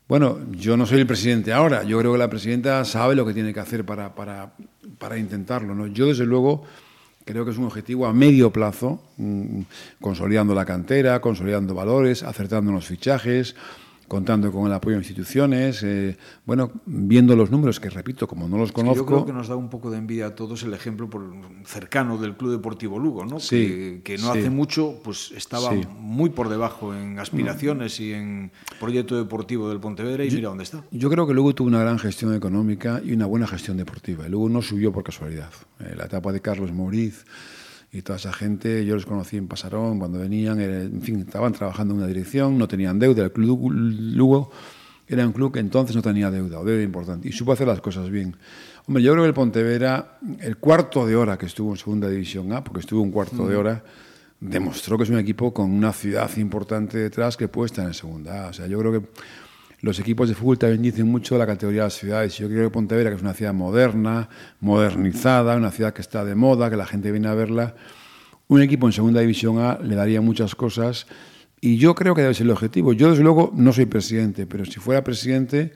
[0.09, 1.83] Bueno, yo no soy el presidente ahora.
[1.83, 4.55] Yo creo que la presidenta sabe lo que tiene que hacer para, para,
[4.99, 5.75] para intentarlo.
[5.75, 5.87] ¿no?
[5.87, 6.64] Yo, desde luego,
[7.25, 9.61] Creo que es un objetivo a medio plazo, mm,
[10.01, 13.55] consolidando la cantera, consolidando valores, acertando los fichajes,
[14.12, 18.58] contando con el apoyo de instituciones, eh, bueno, viendo los números, que repito, como no
[18.58, 18.98] los conozco...
[18.98, 21.32] yo creo que nos da un poco de envidia a todos el ejemplo por,
[21.64, 23.40] cercano del Club Deportivo Lugo, ¿no?
[23.40, 29.16] Sí, que, no hace mucho pues estaba muy por debajo en aspiraciones y en proyecto
[29.16, 30.84] deportivo del Pontevedra y mira dónde está.
[30.90, 34.28] Yo creo que Lugo tuvo una gran gestión económica y una buena gestión deportiva.
[34.28, 35.52] Lugo no subió por casualidad.
[35.80, 37.24] Eh, la etapa de Carlos Mauriz
[37.93, 41.93] y toda esa gente, yo los conocí en Pasarón cuando venían, en fin, estaban trabajando
[41.93, 43.24] en una dirección, no tenían deuda.
[43.24, 44.51] El Club Lugo
[45.07, 47.82] era un club que entonces no tenía deuda, o deuda importante, y supo hacer las
[47.82, 48.34] cosas bien.
[48.86, 52.51] Hombre, yo creo que el Pontevera, el cuarto de hora que estuvo en Segunda División
[52.55, 53.59] A, porque estuvo un cuarto de mm.
[53.59, 53.84] hora,
[54.40, 58.47] demostró que es un equipo con una ciudad importante detrás que puede estar en Segunda
[58.47, 58.49] A.
[58.49, 59.07] O sea, yo creo que
[59.83, 62.39] los equipos de fútbol también dicen mucho la categoría de las ciudades.
[62.39, 64.28] Yo creo que Pontevedra, que es una ciudad moderna,
[64.61, 67.74] modernizada, una ciudad que está de moda, que la gente viene a verla,
[68.47, 71.07] un equipo en segunda división A le daría muchas cosas
[71.61, 72.93] y yo creo que debe ser el objetivo.
[72.93, 75.72] Yo, desde luego, no soy presidente, pero si fuera presidente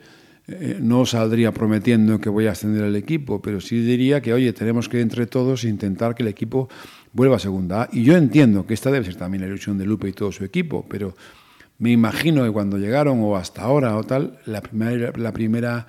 [0.47, 4.53] eh, no saldría prometiendo que voy a ascender el equipo, pero sí diría que, oye,
[4.53, 6.69] tenemos que entre todos intentar que el equipo
[7.11, 7.89] vuelva a segunda A.
[7.91, 10.45] Y yo entiendo que esta debe ser también la ilusión de Lupe y todo su
[10.45, 11.13] equipo, pero
[11.79, 15.87] me imagino que cuando llegaron o hasta ahora o tal, la primera, la primera,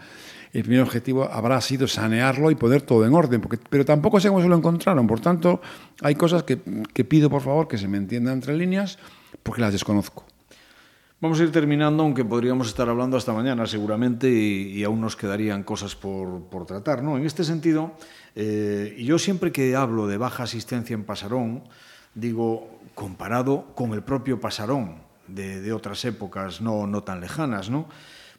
[0.53, 4.43] el primer objetivo habrá sido sanearlo y poner todo en orden, pero tampoco sé cómo
[4.43, 5.07] se lo encontraron.
[5.07, 5.61] Por tanto,
[6.03, 6.59] hay cosas que,
[6.93, 8.99] que pido por favor que se me entiendan entre líneas
[9.43, 10.24] porque las desconozco.
[11.20, 15.64] Vamos a ir terminando, aunque podríamos estar hablando hasta mañana seguramente y, aún nos quedarían
[15.64, 17.03] cosas por, por, tratar.
[17.03, 17.16] ¿no?
[17.16, 17.91] En este sentido,
[18.36, 21.64] eh, yo siempre que hablo de baja asistencia en Pasarón,
[22.14, 27.87] digo comparado con el propio Pasarón, de, de outras épocas no, no tan lejanas, ¿no?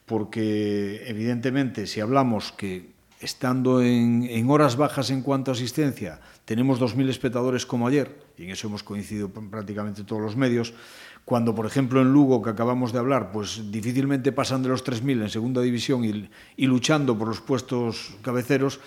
[0.09, 6.81] porque evidentemente si hablamos que estando en, en horas bajas en cuanto a asistencia, tenemos
[6.81, 10.73] 2.000 espectadores como ayer, y en eso hemos coincidido prácticamente todos los medios,
[11.25, 15.21] cuando, por ejemplo, en Lugo, que acabamos de hablar, pues difícilmente pasan de los 3.000
[15.21, 16.27] en segunda división y,
[16.57, 18.79] y luchando por los puestos cabeceros,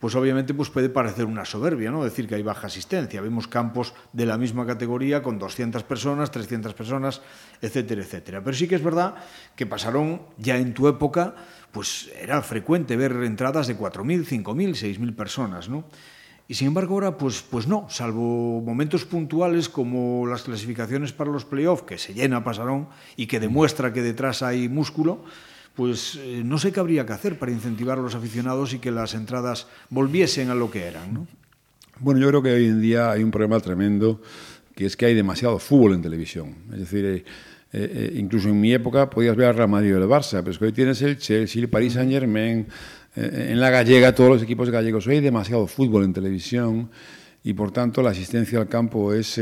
[0.00, 2.04] pues obviamente pues puede parecer una soberbia, ¿no?
[2.04, 3.20] Decir que hay baja asistencia.
[3.20, 7.22] Vemos campos de la misma categoría con 200 personas, 300 personas,
[7.62, 8.44] etcétera, etcétera.
[8.44, 9.14] Pero sí que es verdad
[9.54, 11.34] que pasaron ya en tu época,
[11.72, 15.84] pues era frecuente ver entradas de 4.000, 5.000, 6.000 personas, ¿no?
[16.48, 21.44] Y sin embargo ahora, pues, pues no, salvo momentos puntuales como las clasificaciones para los
[21.44, 25.24] playoffs, que se llena Pasarón y que demuestra que detrás hay músculo,
[25.76, 28.90] pues eh, no sé qué habría que hacer para incentivar a los aficionados y que
[28.90, 31.14] las entradas volviesen a lo que eran.
[31.14, 31.26] ¿no?
[32.00, 34.20] Bueno, yo creo que hoy en día hay un problema tremendo,
[34.74, 36.54] que es que hay demasiado fútbol en televisión.
[36.72, 37.24] Es decir, eh,
[37.72, 40.50] eh, eh incluso en mi época podías ver al Real Madrid o el Barça, pero
[40.50, 42.64] es que hoy tienes el Chelsea, el Paris Saint Germain, eh,
[43.16, 45.06] eh, en la gallega, todos los equipos gallegos.
[45.06, 46.90] Hoy hay demasiado fútbol en televisión
[47.42, 49.40] y por tanto la asistencia al campo es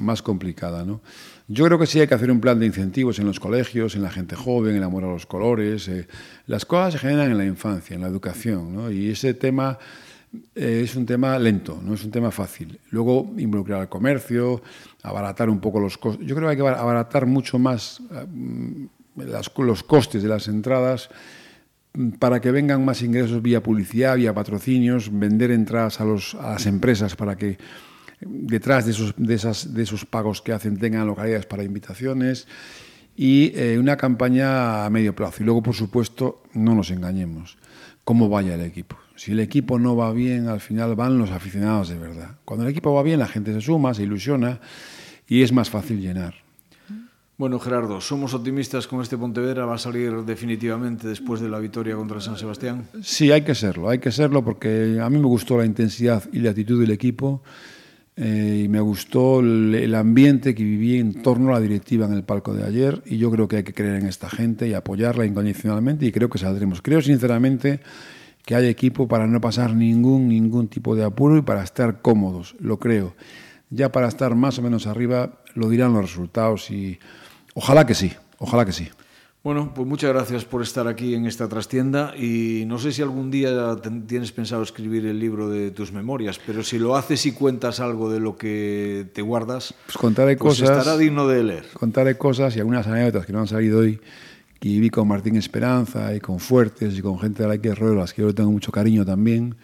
[0.00, 0.84] más complicada.
[0.84, 1.00] ¿no?
[1.48, 4.02] Yo creo que sí hay que hacer un plan de incentivos en los colegios, en
[4.02, 5.86] la gente joven, el amor a los colores.
[5.86, 6.08] Eh,
[6.46, 8.90] las cosas se generan en la infancia, en la educación, ¿no?
[8.90, 9.78] y ese tema
[10.56, 12.80] eh, es un tema lento, no es un tema fácil.
[12.90, 14.60] Luego involucrar al comercio,
[15.02, 16.26] abaratar un poco los costos.
[16.26, 18.88] Yo creo que hay que abaratar mucho más eh,
[19.58, 21.10] los costes de las entradas
[21.94, 26.50] mm, para que vengan más ingresos vía publicidad, vía patrocinios, vender entradas a, los, a
[26.50, 27.56] las empresas para que
[28.20, 32.46] detrás de esos, de, esas, de esos pagos que hacen tengan localidades para invitaciones
[33.16, 35.42] y eh, una campaña a medio plazo.
[35.42, 37.56] Y luego, por supuesto, no nos engañemos,
[38.04, 38.96] cómo vaya el equipo.
[39.16, 42.36] Si el equipo no va bien, al final van los aficionados de verdad.
[42.44, 44.60] Cuando el equipo va bien, la gente se suma, se ilusiona
[45.26, 46.34] y es más fácil llenar.
[47.38, 49.66] Bueno, Gerardo, somos optimistas con este Pontevedra.
[49.66, 52.88] ¿Va a salir definitivamente después de la victoria contra San Sebastián?
[53.02, 56.38] Sí, hay que serlo, hay que serlo porque a mí me gustó la intensidad y
[56.38, 57.42] la actitud del equipo.
[58.18, 62.24] Eh, y me gustó el, ambiente que viví en torno a la directiva en el
[62.24, 65.26] palco de ayer y yo creo que hay que creer en esta gente y apoyarla
[65.26, 66.80] incondicionalmente y creo que saldremos.
[66.80, 67.80] Creo sinceramente
[68.46, 72.56] que hay equipo para no pasar ningún, ningún tipo de apuro y para estar cómodos,
[72.58, 73.14] lo creo.
[73.68, 76.98] Ya para estar más o menos arriba lo dirán los resultados y
[77.54, 78.88] ojalá que sí, ojalá que sí.
[79.46, 83.30] Bueno, pues muchas gracias por estar aquí en esta trastienda y no sé si algún
[83.30, 83.76] día
[84.08, 88.10] tienes pensado escribir el libro de tus memorias, pero si lo haces y cuentas algo
[88.10, 91.66] de lo que te guardas, pues contaré pues cosas, estará digno de leer.
[91.74, 94.00] Contaré cosas y algunas anécdotas que no han salido hoy,
[94.58, 97.74] que viví con Martín Esperanza y con Fuertes y con gente de la que a
[97.94, 99.54] las que yo le tengo mucho cariño también.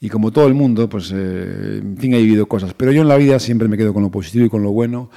[0.00, 2.72] Y como todo el mundo, pues eh, en fin, he vivido cosas.
[2.72, 5.10] Pero yo en la vida siempre me quedo con lo positivo y con lo bueno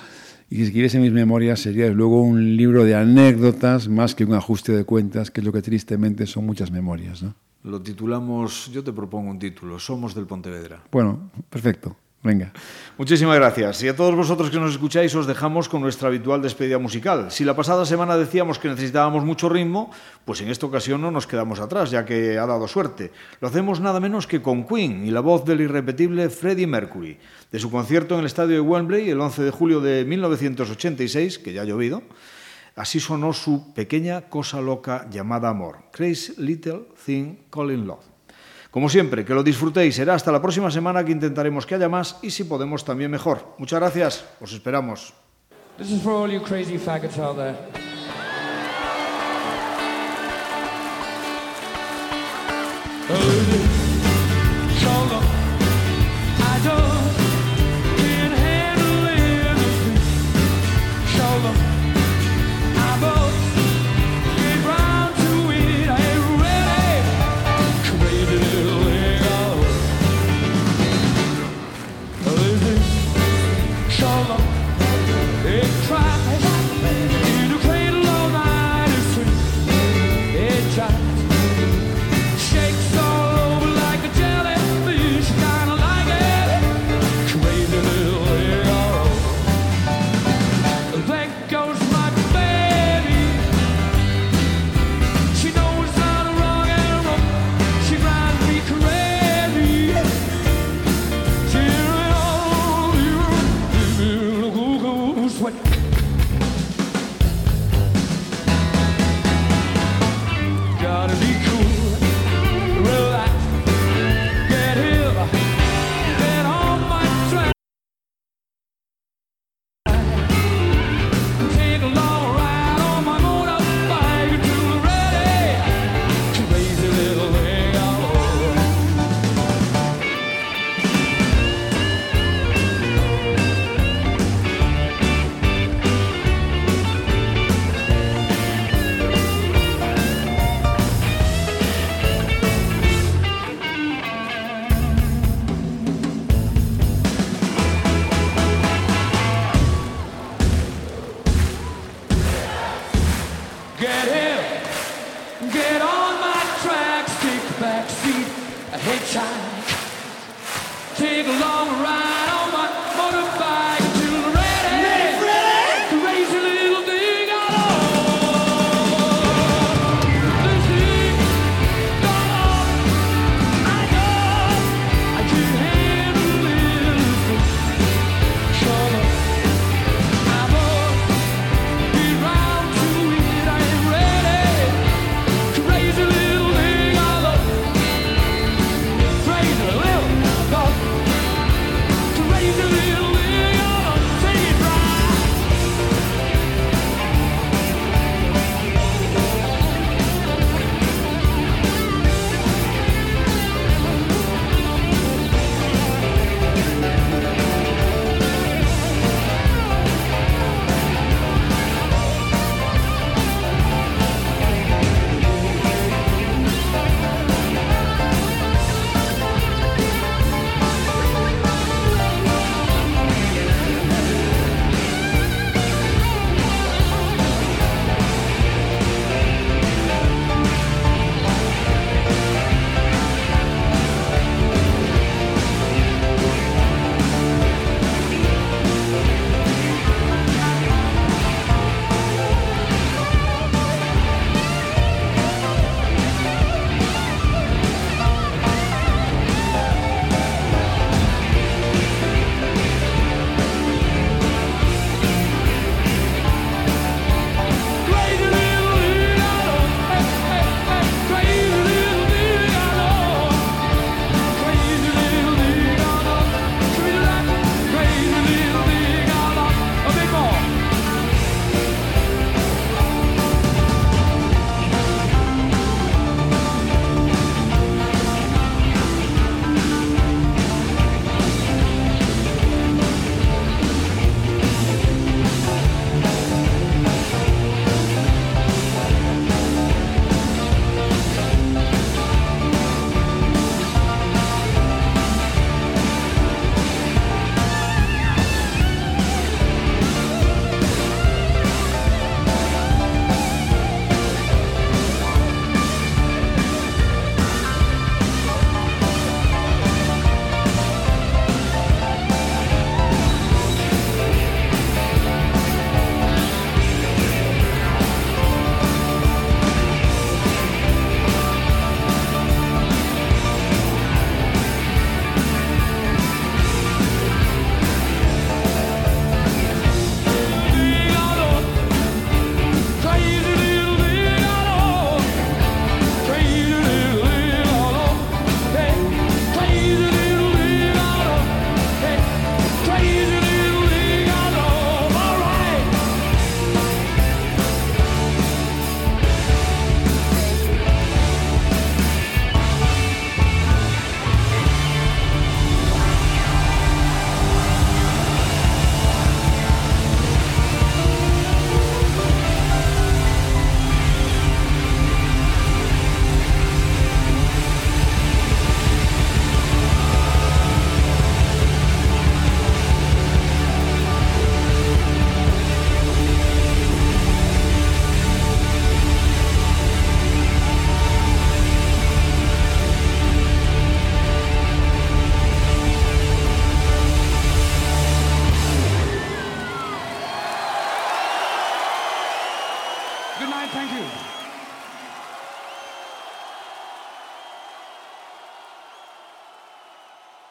[0.53, 4.71] y si escribiese mis memorias sería luego un libro de anécdotas más que un ajuste
[4.71, 7.23] de cuentas, que es lo que tristemente son muchas memorias.
[7.23, 7.33] ¿no?
[7.63, 10.83] Lo titulamos, yo te propongo un título, Somos del Pontevedra.
[10.91, 11.97] Bueno, perfecto.
[12.23, 12.53] Venga.
[12.97, 13.83] Muchísimas gracias.
[13.83, 17.29] Y a todos vosotros que nos escucháis os dejamos con nuestra habitual despedida musical.
[17.31, 19.91] Si la pasada semana decíamos que necesitábamos mucho ritmo,
[20.23, 23.11] pues en esta ocasión no nos quedamos atrás, ya que ha dado suerte.
[23.41, 27.17] Lo hacemos nada menos que con Queen y la voz del irrepetible Freddie Mercury,
[27.51, 31.51] de su concierto en el estadio de Wembley el 11 de julio de 1986, que
[31.51, 32.03] ya ha llovido.
[32.77, 38.12] Así sonó su pequeña cosa loca llamada amor, Crazy Little Thing Calling Love.
[38.73, 39.93] Como siempre, que lo disfrutéis.
[39.93, 43.53] Será hasta la próxima semana que intentaremos que haya más y si podemos también mejor.
[43.59, 44.25] Muchas gracias.
[44.41, 45.13] Os esperamos.